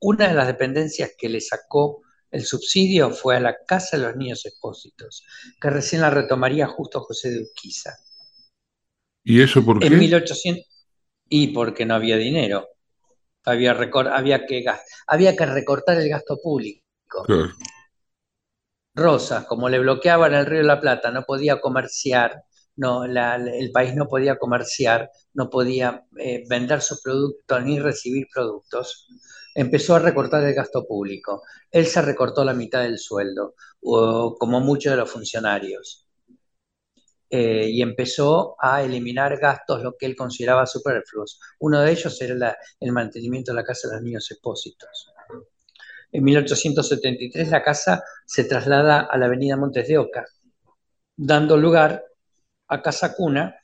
Una 0.00 0.28
de 0.28 0.34
las 0.34 0.46
dependencias 0.46 1.12
que 1.18 1.28
le 1.28 1.40
sacó 1.40 2.02
el 2.30 2.44
subsidio 2.44 3.10
fue 3.10 3.36
a 3.36 3.40
la 3.40 3.56
Casa 3.66 3.96
de 3.96 4.04
los 4.04 4.16
Niños 4.16 4.44
Expósitos, 4.46 5.24
que 5.60 5.70
recién 5.70 6.00
la 6.02 6.10
retomaría 6.10 6.66
justo 6.66 7.00
José 7.00 7.30
de 7.30 7.42
Urquiza. 7.42 7.94
¿Y 9.22 9.40
eso 9.40 9.64
por 9.64 9.78
qué? 9.78 9.86
En 9.86 9.98
1800, 9.98 10.66
y 11.28 11.48
porque 11.48 11.86
no 11.86 11.94
había 11.94 12.16
dinero. 12.16 12.68
Había, 13.44 13.74
recor- 13.74 14.10
había, 14.12 14.46
que, 14.46 14.64
había 15.06 15.36
que 15.36 15.46
recortar 15.46 15.98
el 15.98 16.08
gasto 16.08 16.38
público. 16.42 16.82
Claro. 17.24 17.52
Rosas, 18.94 19.44
como 19.46 19.68
le 19.68 19.78
bloqueaban 19.80 20.34
el 20.34 20.46
Río 20.46 20.58
de 20.60 20.66
la 20.66 20.80
Plata, 20.80 21.10
no 21.10 21.24
podía 21.24 21.60
comerciar, 21.60 22.44
no, 22.76 23.04
el 23.04 23.70
país 23.72 23.94
no 23.94 24.08
podía 24.08 24.36
comerciar, 24.36 25.10
no 25.34 25.48
podía 25.50 26.04
eh, 26.18 26.44
vender 26.48 26.80
sus 26.80 27.00
productos 27.02 27.64
ni 27.64 27.78
recibir 27.78 28.26
productos, 28.32 29.08
empezó 29.54 29.94
a 29.94 30.00
recortar 30.00 30.44
el 30.44 30.54
gasto 30.54 30.86
público. 30.86 31.42
Él 31.70 31.86
se 31.86 32.02
recortó 32.02 32.44
la 32.44 32.54
mitad 32.54 32.82
del 32.82 32.98
sueldo, 32.98 33.54
o 33.82 34.36
como 34.38 34.60
muchos 34.60 34.92
de 34.92 34.96
los 34.98 35.10
funcionarios. 35.10 36.08
Eh, 37.30 37.68
y 37.68 37.82
empezó 37.82 38.54
a 38.60 38.82
eliminar 38.82 39.38
gastos, 39.38 39.82
lo 39.82 39.96
que 39.96 40.06
él 40.06 40.14
consideraba 40.14 40.66
superfluos. 40.66 41.40
Uno 41.58 41.80
de 41.80 41.90
ellos 41.90 42.20
era 42.20 42.56
el 42.80 42.92
mantenimiento 42.92 43.52
de 43.52 43.56
la 43.56 43.64
Casa 43.64 43.88
de 43.88 43.94
los 43.94 44.02
Niños 44.02 44.30
Expósitos. 44.30 45.12
En 46.12 46.22
1873 46.22 47.50
la 47.50 47.62
casa 47.64 48.04
se 48.24 48.44
traslada 48.44 49.00
a 49.00 49.18
la 49.18 49.26
avenida 49.26 49.56
Montes 49.56 49.88
de 49.88 49.98
Oca, 49.98 50.24
dando 51.16 51.56
lugar 51.56 52.04
a 52.68 52.82
Casa 52.82 53.14
Cuna 53.14 53.56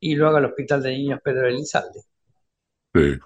y 0.00 0.14
luego 0.14 0.36
al 0.36 0.46
Hospital 0.46 0.82
de 0.82 0.90
Niños 0.90 1.20
Pedro 1.22 1.48
Elizalde. 1.48 2.02
Sí. 2.94 3.18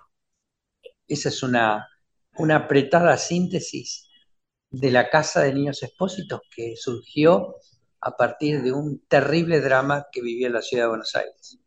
Esa 1.07 1.29
es 1.29 1.43
una, 1.43 1.89
una 2.37 2.57
apretada 2.57 3.17
síntesis 3.17 4.09
de 4.71 4.91
la 4.91 5.11
Casa 5.11 5.43
de 5.43 5.53
Niños 5.53 5.83
Expósitos 5.83 6.41
que 6.55 6.75
surgió 6.77 7.57
a 8.01 8.17
partir 8.17 8.63
de 8.63 8.73
un 8.73 9.01
terrible 9.07 9.61
drama 9.61 10.07
que 10.11 10.23
vivía 10.23 10.49
la 10.51 10.63
ciudad 10.63 10.85
de 10.85 10.89
Buenos 10.89 11.15
Aires. 11.15 11.59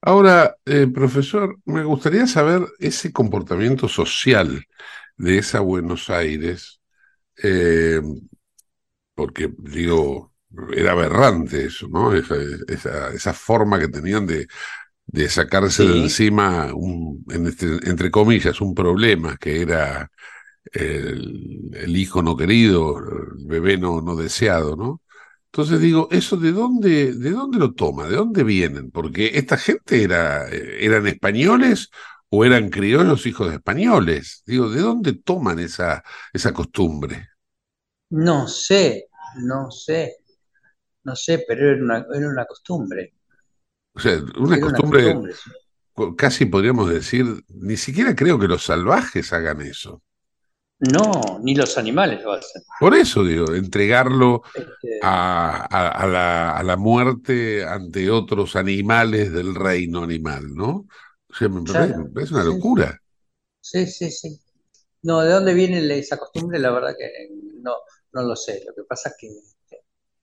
Ahora, 0.00 0.56
eh, 0.64 0.86
profesor, 0.92 1.58
me 1.64 1.84
gustaría 1.84 2.26
saber 2.26 2.62
ese 2.78 3.12
comportamiento 3.12 3.88
social 3.88 4.64
de 5.16 5.38
esa 5.38 5.60
Buenos 5.60 6.10
Aires, 6.10 6.80
eh, 7.42 8.00
porque 9.14 9.52
digo, 9.58 10.31
era 10.76 10.92
aberrante 10.92 11.64
eso, 11.66 11.88
¿no? 11.88 12.14
Esa, 12.14 12.36
esa, 12.68 13.10
esa 13.12 13.32
forma 13.34 13.78
que 13.78 13.88
tenían 13.88 14.26
de, 14.26 14.46
de 15.06 15.28
sacarse 15.30 15.84
de 15.84 15.98
encima, 15.98 16.72
un, 16.74 17.24
en 17.30 17.46
este- 17.48 17.88
entre 17.90 18.10
comillas, 18.10 18.60
un 18.60 18.74
problema 18.74 19.36
que 19.38 19.62
era 19.62 20.10
el, 20.72 21.70
el 21.74 21.96
hijo 21.96 22.22
no 22.22 22.36
querido, 22.36 22.98
el 22.98 23.46
bebé 23.46 23.78
no, 23.78 24.00
no 24.00 24.16
deseado, 24.16 24.76
¿no? 24.76 25.02
Entonces 25.46 25.80
digo, 25.80 26.08
¿eso 26.10 26.36
de 26.38 26.52
dónde, 26.52 27.12
de 27.14 27.30
dónde 27.30 27.58
lo 27.58 27.74
toma? 27.74 28.08
¿De 28.08 28.16
dónde 28.16 28.42
vienen? 28.44 28.90
Porque 28.90 29.32
esta 29.34 29.58
gente 29.58 30.02
era, 30.02 30.48
eran 30.48 31.06
españoles 31.06 31.90
o 32.30 32.44
eran 32.44 32.70
criollos 32.70 33.26
hijos 33.26 33.50
de 33.50 33.56
españoles. 33.56 34.42
Digo, 34.46 34.70
¿de 34.70 34.80
dónde 34.80 35.12
toman 35.14 35.58
esa, 35.58 36.02
esa 36.32 36.52
costumbre? 36.54 37.28
No 38.26 38.34
sé, 38.46 39.08
no 39.48 39.70
sé, 39.72 40.18
no 41.04 41.16
sé, 41.16 41.44
pero 41.46 41.70
era 41.72 41.82
una, 41.84 42.06
era 42.14 42.28
una 42.28 42.44
costumbre. 42.46 43.14
O 43.94 44.00
sea, 44.00 44.18
una 44.38 44.58
Era 44.58 44.66
una 44.68 44.82
costumbre, 44.82 45.22
costumbre. 45.22 45.34
co- 45.94 46.16
casi 46.16 46.46
podríamos 46.46 46.90
decir, 46.90 47.26
ni 47.48 47.76
siquiera 47.78 48.16
creo 48.16 48.38
que 48.40 48.48
los 48.48 48.64
salvajes 48.64 49.32
hagan 49.34 49.62
eso. 49.62 50.02
No, 50.80 51.38
ni 51.42 51.54
los 51.54 51.78
animales 51.78 52.22
lo 52.22 52.32
hacen. 52.34 52.60
Por 52.78 52.94
eso 52.94 53.24
digo, 53.24 53.54
entregarlo 53.54 54.42
Este, 54.54 54.92
a, 55.00 55.66
a- 55.70 55.88
a 55.90 56.06
la, 56.06 56.56
a 56.58 56.62
la 56.62 56.76
muerte 56.76 57.64
ante 57.64 58.10
otros 58.10 58.56
animales 58.56 59.32
del 59.32 59.54
reino 59.54 60.02
animal, 60.04 60.54
¿no? 60.54 60.86
O 61.28 61.34
sea, 61.34 61.48
me 61.48 61.62
parece, 61.64 61.94
Claro, 61.94 61.96
me 61.96 62.10
parece 62.10 62.34
una 62.34 62.44
locura. 62.44 63.00
Sí, 63.60 63.86
sí, 63.86 64.10
sí. 64.10 64.40
No, 65.02 65.22
¿de 65.22 65.30
dónde 65.32 65.54
viene 65.54 65.98
esa 65.98 66.18
costumbre? 66.18 66.58
La 66.58 66.72
verdad 66.72 66.94
que 66.98 67.10
no, 67.62 67.74
no 68.12 68.22
lo 68.22 68.36
sé. 68.36 68.62
Lo 68.66 68.74
que 68.74 68.84
pasa 68.84 69.10
es 69.10 69.16
que 69.20 69.28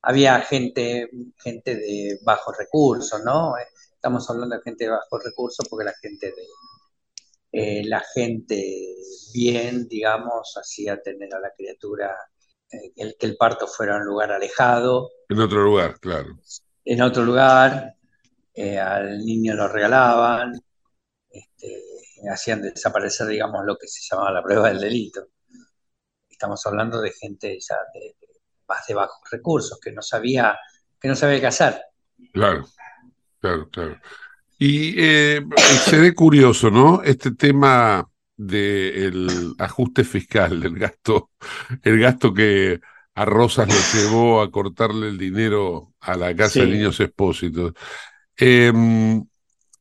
había 0.01 0.41
gente, 0.41 1.09
gente 1.37 1.75
de 1.75 2.19
bajos 2.23 2.57
recursos, 2.57 3.21
¿no? 3.23 3.53
Estamos 3.93 4.29
hablando 4.29 4.55
de 4.55 4.61
gente 4.61 4.85
de 4.85 4.91
bajos 4.91 5.23
recursos 5.23 5.65
porque 5.69 5.85
la 5.85 5.93
gente 6.01 6.27
de, 6.27 6.47
eh, 7.51 7.83
la 7.85 8.01
gente 8.13 8.95
bien, 9.33 9.87
digamos, 9.87 10.55
hacía 10.55 11.01
tener 11.01 11.33
a 11.33 11.39
la 11.39 11.51
criatura, 11.55 12.15
eh, 12.71 12.93
el, 12.95 13.15
que 13.19 13.25
el 13.25 13.37
parto 13.37 13.67
fuera 13.67 13.97
un 13.97 14.05
lugar 14.05 14.31
alejado, 14.31 15.09
En 15.27 15.39
otro 15.39 15.63
lugar, 15.63 15.99
claro. 15.99 16.37
en 16.85 17.01
otro 17.01 17.23
lugar, 17.23 17.95
eh, 18.53 18.79
al 18.79 19.19
niño 19.25 19.55
lo 19.55 19.67
regalaban, 19.67 20.53
este, 21.29 21.83
hacían 22.31 22.61
desaparecer, 22.61 23.27
digamos, 23.27 23.65
lo 23.65 23.77
que 23.77 23.87
se 23.87 24.01
llamaba 24.09 24.31
la 24.31 24.43
prueba 24.43 24.69
del 24.69 24.79
delito. 24.79 25.27
Estamos 26.29 26.65
hablando 26.67 27.01
de 27.01 27.11
gente 27.11 27.57
ya 27.59 27.77
de, 27.93 28.15
de 28.69 28.75
más 28.75 28.87
de 28.87 28.93
bajos 28.93 29.29
recursos, 29.31 29.79
que 29.79 29.91
no 29.91 30.01
sabía, 30.01 30.57
que 30.99 31.07
no 31.07 31.15
sabía 31.15 31.39
qué 31.39 31.47
hacer. 31.47 31.81
Claro, 32.33 32.65
claro, 33.39 33.69
claro. 33.69 33.97
Y 34.57 34.93
eh, 34.97 35.41
se 35.85 35.97
ve 35.97 36.13
curioso, 36.13 36.69
¿no? 36.69 37.01
Este 37.03 37.31
tema 37.31 38.07
del 38.35 39.53
ajuste 39.57 40.03
fiscal, 40.03 40.59
del 40.59 40.77
gasto, 40.77 41.31
el 41.83 41.99
gasto 41.99 42.33
que 42.33 42.79
a 43.15 43.25
Rosas 43.25 43.67
lo 43.67 43.99
llevó 43.99 44.41
a 44.41 44.51
cortarle 44.51 45.09
el 45.09 45.17
dinero 45.17 45.93
a 45.99 46.15
la 46.15 46.35
Casa 46.35 46.61
de. 46.61 46.67
Niños 46.67 46.99
Expósitos. 46.99 47.73
Em, 48.35 49.25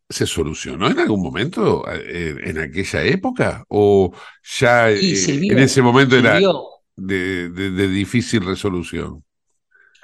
¿se 0.09 0.27
solucionó 0.27 0.89
en 0.89 0.99
algún 0.99 1.23
momento 1.23 1.85
eh, 1.93 2.35
en 2.43 2.59
aquella 2.59 3.03
época? 3.05 3.65
¿O 3.69 4.13
ya 4.43 4.91
eh, 4.91 5.01
en 5.01 5.59
ese 5.59 5.83
momento 5.83 6.17
era 6.17 6.33
sirvió. 6.33 6.78
De, 6.99 7.51
de- 7.51 7.71
de 7.71 7.89
difícil 7.89 8.45
resolución? 8.45 9.25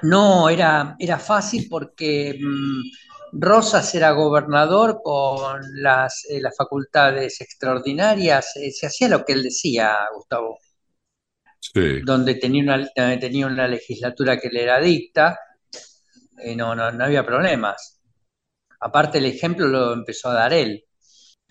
No, 0.02 0.48
era, 0.48 0.94
era 0.98 1.18
fácil 1.18 1.66
porque 1.70 2.38
mm, 2.40 2.82
Rosas 3.40 3.92
era 3.94 4.10
gobernador 4.12 5.00
con 5.02 5.60
las, 5.82 6.24
eh, 6.30 6.40
las 6.40 6.56
facultades 6.56 7.40
extraordinarias, 7.40 8.56
eh, 8.56 8.70
se 8.72 8.86
hacía 8.86 9.08
lo 9.08 9.24
que 9.24 9.32
él 9.34 9.42
decía, 9.44 9.96
Gustavo, 10.14 10.58
Sí, 11.60 12.08
donde 12.08 12.36
tenía 12.36 12.62
una, 12.62 12.88
donde 12.94 13.16
tenía 13.18 13.46
una 13.48 13.66
legislatura 13.66 14.38
que 14.38 14.48
le 14.48 14.62
era 14.62 14.78
dicta, 14.80 15.36
eh, 16.38 16.54
no, 16.56 16.74
no, 16.74 16.90
no 16.92 17.04
había 17.04 17.24
problemas. 17.26 18.00
Aparte 18.80 19.18
el 19.18 19.26
ejemplo 19.26 19.66
lo 19.68 19.92
empezó 19.94 20.30
a 20.30 20.34
dar 20.34 20.52
él. 20.54 20.84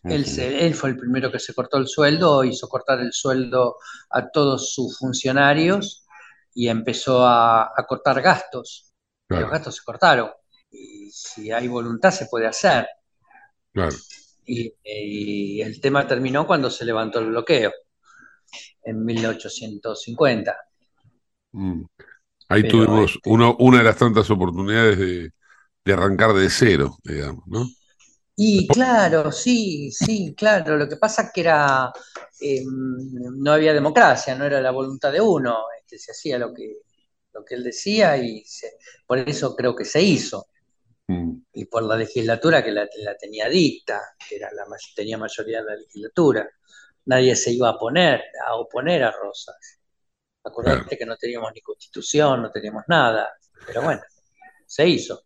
Él, 0.08 0.26
se- 0.26 0.66
él 0.66 0.74
fue 0.76 0.90
el 0.92 0.98
primero 0.98 1.32
que 1.32 1.40
se 1.40 1.54
cortó 1.54 1.78
el 1.78 1.88
sueldo, 1.88 2.44
hizo 2.44 2.68
cortar 2.70 3.00
el 3.02 3.14
sueldo 3.14 3.78
a 4.12 4.30
todos 4.30 4.74
sus 4.74 4.98
funcionarios 4.98 6.06
y 6.54 6.68
empezó 6.68 7.26
a, 7.26 7.64
a 7.66 7.86
cortar 7.88 8.22
gastos. 8.22 8.94
Los 9.30 9.50
gastos 9.50 9.76
se 9.78 9.84
cortaron. 9.84 10.30
Y 10.72 11.10
si 11.12 11.52
hay 11.52 11.68
voluntad 11.68 12.12
se 12.12 12.28
puede 12.28 12.48
hacer. 12.48 12.88
Claro. 13.74 13.98
Y, 14.46 14.74
y 14.84 15.62
el 15.62 15.80
tema 15.82 16.08
terminó 16.08 16.46
cuando 16.48 16.70
se 16.70 16.86
levantó 16.86 17.20
el 17.20 17.28
bloqueo, 17.28 17.72
en 18.84 19.04
1850. 19.04 20.56
Mm. 21.52 21.84
Ahí 22.50 22.64
Pero, 22.64 22.70
tuvimos 22.70 23.20
uno, 23.26 23.56
una 23.60 23.80
de 23.80 23.84
las 23.86 23.98
tantas 23.98 24.30
oportunidades 24.32 24.98
de, 25.00 25.32
de 25.86 25.94
arrancar 25.94 26.34
de 26.34 26.50
cero, 26.50 26.98
digamos, 27.04 27.44
¿no? 27.48 27.66
Y 28.36 28.68
claro, 28.68 29.32
sí, 29.32 29.92
sí, 29.92 30.34
claro. 30.36 30.76
Lo 30.78 30.90
que 30.90 30.98
pasa 30.98 31.24
es 31.24 31.32
que 31.34 31.42
era, 31.42 31.92
eh, 32.42 32.64
no 32.66 33.52
había 33.52 33.74
democracia, 33.74 34.36
no 34.36 34.46
era 34.46 34.60
la 34.62 34.72
voluntad 34.72 35.12
de 35.12 35.22
uno. 35.22 35.66
Este, 35.80 36.00
se 36.00 36.12
hacía 36.12 36.40
lo 36.40 36.54
que, 36.54 36.78
lo 37.34 37.46
que 37.46 37.56
él 37.56 37.64
decía 37.64 38.18
y 38.18 38.44
se- 38.46 38.78
por 39.06 39.20
eso 39.20 39.56
creo 39.56 39.76
que 39.76 39.86
se 39.86 40.02
hizo. 40.02 40.48
Mm. 41.08 41.34
Y 41.54 41.66
por 41.66 41.84
la 41.84 41.96
legislatura 41.96 42.64
que 42.64 42.72
la, 42.72 42.88
la 43.04 43.16
tenía 43.18 43.48
dicta, 43.50 44.02
que 44.28 44.38
era 44.38 44.50
la, 44.54 44.66
tenía 44.96 45.18
mayoría 45.18 45.60
de 45.62 45.66
la 45.70 45.76
legislatura. 45.76 46.50
Nadie 47.06 47.36
se 47.36 47.52
iba 47.52 47.70
a 47.70 47.78
poner, 47.78 48.22
a 48.48 48.56
oponer 48.56 49.04
a 49.04 49.12
Rosas. 49.12 49.80
Acordate 50.44 50.98
que 50.98 51.06
no 51.06 51.16
teníamos 51.18 51.52
ni 51.54 51.62
constitución, 51.62 52.42
no 52.42 52.52
teníamos 52.52 52.84
nada. 52.88 53.30
Pero 53.68 53.82
bueno, 53.84 54.02
se 54.66 54.88
hizo. 54.88 55.24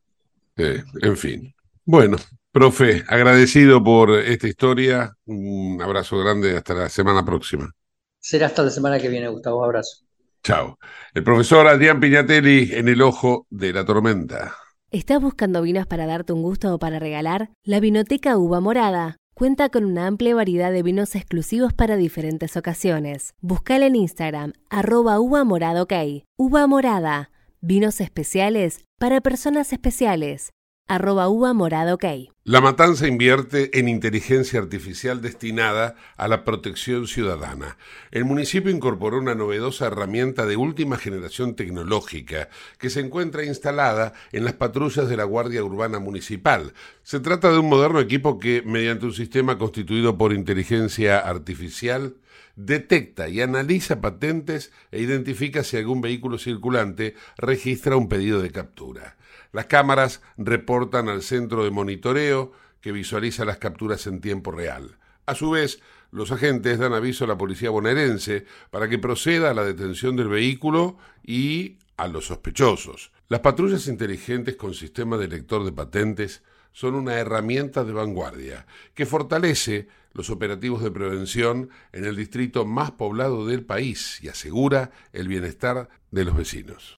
Eh, 0.58 0.84
en 1.02 1.18
fin. 1.18 1.56
Bueno, 1.86 2.18
profe, 2.52 3.04
agradecido 3.08 3.84
por 3.84 4.12
esta 4.12 4.48
historia. 4.48 5.14
Un 5.26 5.80
abrazo 5.82 6.18
grande. 6.18 6.58
Hasta 6.58 6.74
la 6.74 6.90
semana 6.90 7.24
próxima. 7.26 7.72
Será 8.20 8.48
hasta 8.48 8.64
la 8.64 8.70
semana 8.70 9.00
que 9.00 9.10
viene, 9.10 9.28
Gustavo. 9.30 9.64
Abrazo. 9.64 10.06
Chao. 10.44 10.78
El 11.14 11.24
profesor 11.24 11.68
Adrián 11.68 12.00
Piñatelli 12.00 12.72
en 12.74 12.88
el 12.88 13.02
ojo 13.02 13.48
de 13.50 13.74
la 13.74 13.86
tormenta. 13.86 14.56
¿Estás 14.92 15.22
buscando 15.22 15.62
vinos 15.62 15.86
para 15.86 16.06
darte 16.06 16.32
un 16.32 16.42
gusto 16.42 16.74
o 16.74 16.80
para 16.80 17.00
regalar? 17.00 17.50
La 17.64 17.82
Vinoteca 17.82 18.38
Uva 18.38 18.62
Morada 18.62 19.18
cuenta 19.38 19.70
con 19.70 19.86
una 19.86 20.08
amplia 20.08 20.34
variedad 20.34 20.72
de 20.72 20.82
vinos 20.82 21.14
exclusivos 21.14 21.72
para 21.72 21.96
diferentes 21.96 22.58
ocasiones. 22.58 23.36
Buscala 23.40 23.86
en 23.86 23.96
Instagram, 23.96 24.54
arroba 24.70 25.20
uva 25.20 25.44
morada 25.44 25.84
ok. 25.84 25.94
Uva 26.38 26.66
Morada, 26.66 27.30
vinos 27.62 28.02
especiales 28.02 28.86
para 28.98 29.22
personas 29.22 29.74
especiales. 29.74 30.50
Arroba 30.90 31.28
uva 31.28 31.54
morada 31.54 31.94
ok. 31.94 32.06
La 32.46 32.62
Matanza 32.62 33.08
invierte 33.08 33.78
en 33.78 33.90
inteligencia 33.90 34.62
artificial 34.62 35.22
destinada 35.22 35.96
a 36.16 36.30
la 36.30 36.46
protección 36.46 37.08
ciudadana. 37.08 37.78
El 38.10 38.24
municipio 38.24 38.72
incorporó 38.72 39.18
una 39.18 39.36
novedosa 39.36 39.88
herramienta 39.88 40.46
de 40.46 40.56
última 40.56 40.96
generación 40.98 41.58
tecnológica 41.58 42.48
que 42.78 42.90
se 42.90 43.02
encuentra 43.02 43.44
instalada 43.44 44.14
en 44.32 44.46
las 44.46 44.54
patrullas 44.54 45.10
de 45.10 45.18
la 45.18 45.26
Guardia 45.26 45.62
Urbana 45.62 46.00
Municipal. 46.00 46.72
Se 47.04 47.20
trata 47.20 47.52
de 47.52 47.60
un 47.60 47.68
moderno 47.68 48.00
equipo 48.00 48.40
que, 48.40 48.62
mediante 48.62 49.08
un 49.08 49.14
sistema 49.14 49.58
constituido 49.58 50.18
por 50.18 50.32
inteligencia 50.32 51.20
artificial, 51.20 52.16
detecta 52.56 53.28
y 53.28 53.42
analiza 53.42 54.00
patentes 54.00 54.72
e 54.92 55.02
identifica 55.02 55.66
si 55.66 55.76
algún 55.76 56.00
vehículo 56.00 56.38
circulante 56.38 57.14
registra 57.38 57.98
un 57.98 58.08
pedido 58.08 58.42
de 58.42 58.52
captura. 58.52 59.17
Las 59.52 59.66
cámaras 59.66 60.22
reportan 60.38 61.10
al 61.10 61.22
centro 61.22 61.64
de 61.64 61.72
monitoreo 61.72 62.52
que 62.82 62.92
visualiza 62.92 63.46
las 63.46 63.58
capturas 63.58 64.08
en 64.08 64.22
tiempo 64.22 64.52
real. 64.52 64.98
A 65.26 65.36
su 65.36 65.52
vez, 65.52 65.82
los 66.12 66.32
agentes 66.32 66.80
dan 66.80 66.94
aviso 66.94 67.26
a 67.26 67.28
la 67.28 67.38
policía 67.38 67.70
bonaerense 67.70 68.46
para 68.72 68.88
que 68.88 68.98
proceda 68.98 69.52
a 69.52 69.54
la 69.54 69.66
detención 69.66 70.16
del 70.16 70.30
vehículo 70.30 70.98
y 71.24 71.80
a 71.98 72.08
los 72.08 72.28
sospechosos. 72.28 73.12
Las 73.28 73.42
patrullas 73.42 73.88
inteligentes 73.88 74.56
con 74.56 74.74
sistema 74.74 75.18
de 75.18 75.28
lector 75.28 75.66
de 75.66 75.74
patentes 75.74 76.44
son 76.72 76.96
una 76.96 77.16
herramienta 77.16 77.84
de 77.84 77.92
vanguardia 77.92 78.68
que 78.94 79.06
fortalece 79.06 79.88
los 80.14 80.30
operativos 80.30 80.82
de 80.82 80.92
prevención 80.92 81.70
en 81.92 82.06
el 82.06 82.16
distrito 82.16 82.66
más 82.66 82.92
poblado 82.92 83.46
del 83.46 83.66
país 83.66 84.20
y 84.22 84.30
asegura 84.30 84.92
el 85.12 85.28
bienestar 85.28 85.90
de 86.12 86.26
los 86.26 86.38
vecinos. 86.38 86.98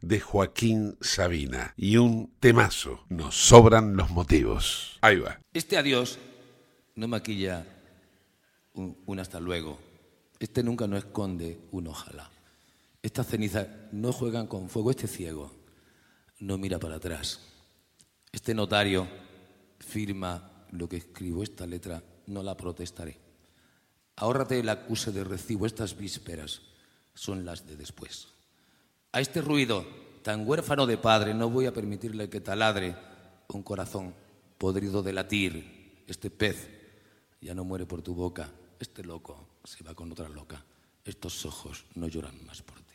de 0.00 0.20
Joaquín 0.20 0.96
Sabina 1.00 1.74
y 1.76 1.96
un 1.96 2.32
temazo. 2.40 3.04
Nos 3.08 3.34
sobran 3.34 3.96
los 3.96 4.10
motivos. 4.10 4.98
Ahí 5.00 5.18
va. 5.18 5.40
Este 5.52 5.76
adiós 5.76 6.18
no 6.94 7.08
maquilla 7.08 7.66
un, 8.74 9.20
hasta 9.20 9.40
luego. 9.40 9.78
Este 10.38 10.62
nunca 10.62 10.86
no 10.86 10.96
esconde 10.96 11.60
un 11.70 11.88
ojalá. 11.88 12.30
Estas 13.02 13.26
cenizas 13.26 13.68
no 13.92 14.12
juegan 14.12 14.46
con 14.46 14.68
fuego. 14.68 14.90
Este 14.90 15.06
ciego 15.06 15.54
no 16.38 16.58
mira 16.58 16.78
para 16.78 16.96
atrás. 16.96 17.40
Este 18.32 18.54
notario 18.54 19.08
firma 19.78 20.66
lo 20.70 20.88
que 20.88 20.96
escribo. 20.96 21.42
Esta 21.42 21.66
letra 21.66 22.02
no 22.26 22.42
la 22.42 22.56
protestaré. 22.56 23.18
Ahórrate 24.16 24.60
el 24.60 24.68
acuse 24.68 25.12
de 25.12 25.24
recibo. 25.24 25.66
Estas 25.66 25.96
vísperas 25.96 26.62
son 27.14 27.44
las 27.44 27.66
de 27.66 27.76
después. 27.76 28.28
A 29.12 29.20
este 29.20 29.40
ruido 29.40 29.84
tan 30.22 30.46
huérfano 30.46 30.86
de 30.86 30.96
padre 30.96 31.34
no 31.34 31.50
voy 31.50 31.66
a 31.66 31.74
permitirle 31.74 32.30
que 32.30 32.40
taladre 32.40 32.94
un 33.48 33.64
corazón 33.64 34.14
podrido 34.56 35.02
de 35.02 35.12
latir. 35.12 36.04
Este 36.06 36.30
pez 36.30 36.68
ya 37.40 37.52
no 37.52 37.64
muere 37.64 37.86
por 37.86 38.02
tu 38.02 38.14
boca. 38.14 38.48
Este 38.78 39.02
loco 39.02 39.48
se 39.64 39.82
va 39.82 39.94
con 39.94 40.12
otra 40.12 40.28
loca. 40.28 40.64
Estos 41.04 41.44
ojos 41.44 41.86
no 41.96 42.06
lloran 42.06 42.44
más 42.46 42.62
por 42.62 42.76
ti. 42.82 42.94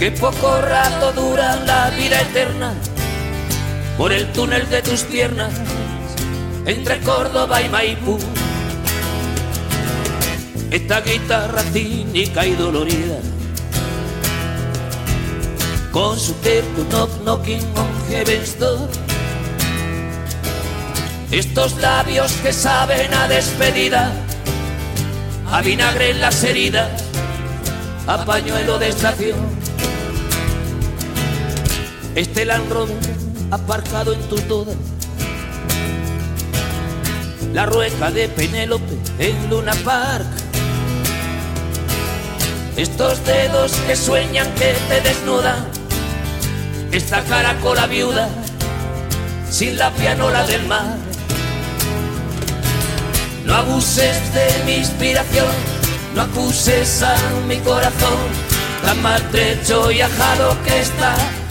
Que 0.00 0.10
poco 0.10 0.62
rato 0.62 1.12
dura 1.12 1.56
la 1.56 1.90
vida 1.90 2.22
eterna 2.22 2.72
por 3.98 4.10
el 4.14 4.32
túnel 4.32 4.66
de 4.70 4.80
tus 4.80 5.02
piernas 5.02 5.52
entre 6.64 7.00
Córdoba 7.00 7.60
y 7.60 7.68
Maipú. 7.68 8.18
Esta 10.70 11.02
guitarra 11.02 11.62
cínica 11.64 12.46
y 12.46 12.54
dolorida 12.54 13.18
con 15.92 16.18
su 16.18 16.32
tempo 16.36 16.82
knock 16.88 17.10
knocking 17.24 17.62
on 17.76 17.90
heaven's 18.08 18.58
door. 18.58 18.88
Estos 21.30 21.76
labios 21.76 22.32
que 22.42 22.54
saben 22.54 23.12
a 23.12 23.28
despedida 23.28 24.12
a 25.52 25.60
vinagre 25.60 26.12
en 26.12 26.22
las 26.22 26.42
heridas, 26.42 27.04
a 28.06 28.24
pañuelo 28.24 28.78
de 28.78 28.88
estación. 28.88 29.59
Este 32.14 32.44
Land 32.44 32.72
Rover 32.72 32.96
aparcado 33.52 34.12
en 34.12 34.20
tus 34.28 34.46
dudas, 34.48 34.74
la 37.52 37.66
rueca 37.66 38.10
de 38.10 38.28
Penélope 38.28 38.98
en 39.18 39.48
Luna 39.48 39.72
Park. 39.84 40.26
Estos 42.76 43.24
dedos 43.24 43.72
que 43.86 43.94
sueñan 43.94 44.52
que 44.54 44.74
te 44.88 45.00
desnudan, 45.02 45.66
esta 46.90 47.22
caracola 47.22 47.86
viuda 47.86 48.28
sin 49.48 49.78
la 49.78 49.90
pianola 49.92 50.44
del 50.46 50.66
mar. 50.66 50.96
No 53.44 53.54
abuses 53.54 54.34
de 54.34 54.64
mi 54.64 54.74
inspiración, 54.78 55.46
no 56.14 56.22
acuses 56.22 57.02
a 57.02 57.14
mi 57.46 57.56
corazón, 57.58 58.18
tan 58.82 59.00
maltrecho 59.00 59.90
y 59.92 60.00
ajado 60.00 60.56
que 60.64 60.80
está, 60.80 61.14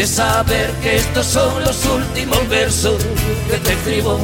de 0.00 0.06
saber 0.06 0.70
que 0.82 0.96
estos 0.96 1.26
son 1.26 1.62
los 1.62 1.84
últimos 1.84 2.48
versos 2.48 3.04
que 3.50 3.58
te 3.58 3.72
escribo. 3.74 4.18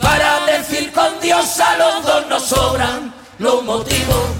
Para 0.00 0.46
decir 0.46 0.92
con 0.92 1.18
Dios 1.20 1.58
a 1.58 1.76
los 1.76 2.06
dos 2.06 2.28
nos 2.28 2.44
sobran 2.44 3.12
los 3.40 3.64
motivos. 3.64 4.39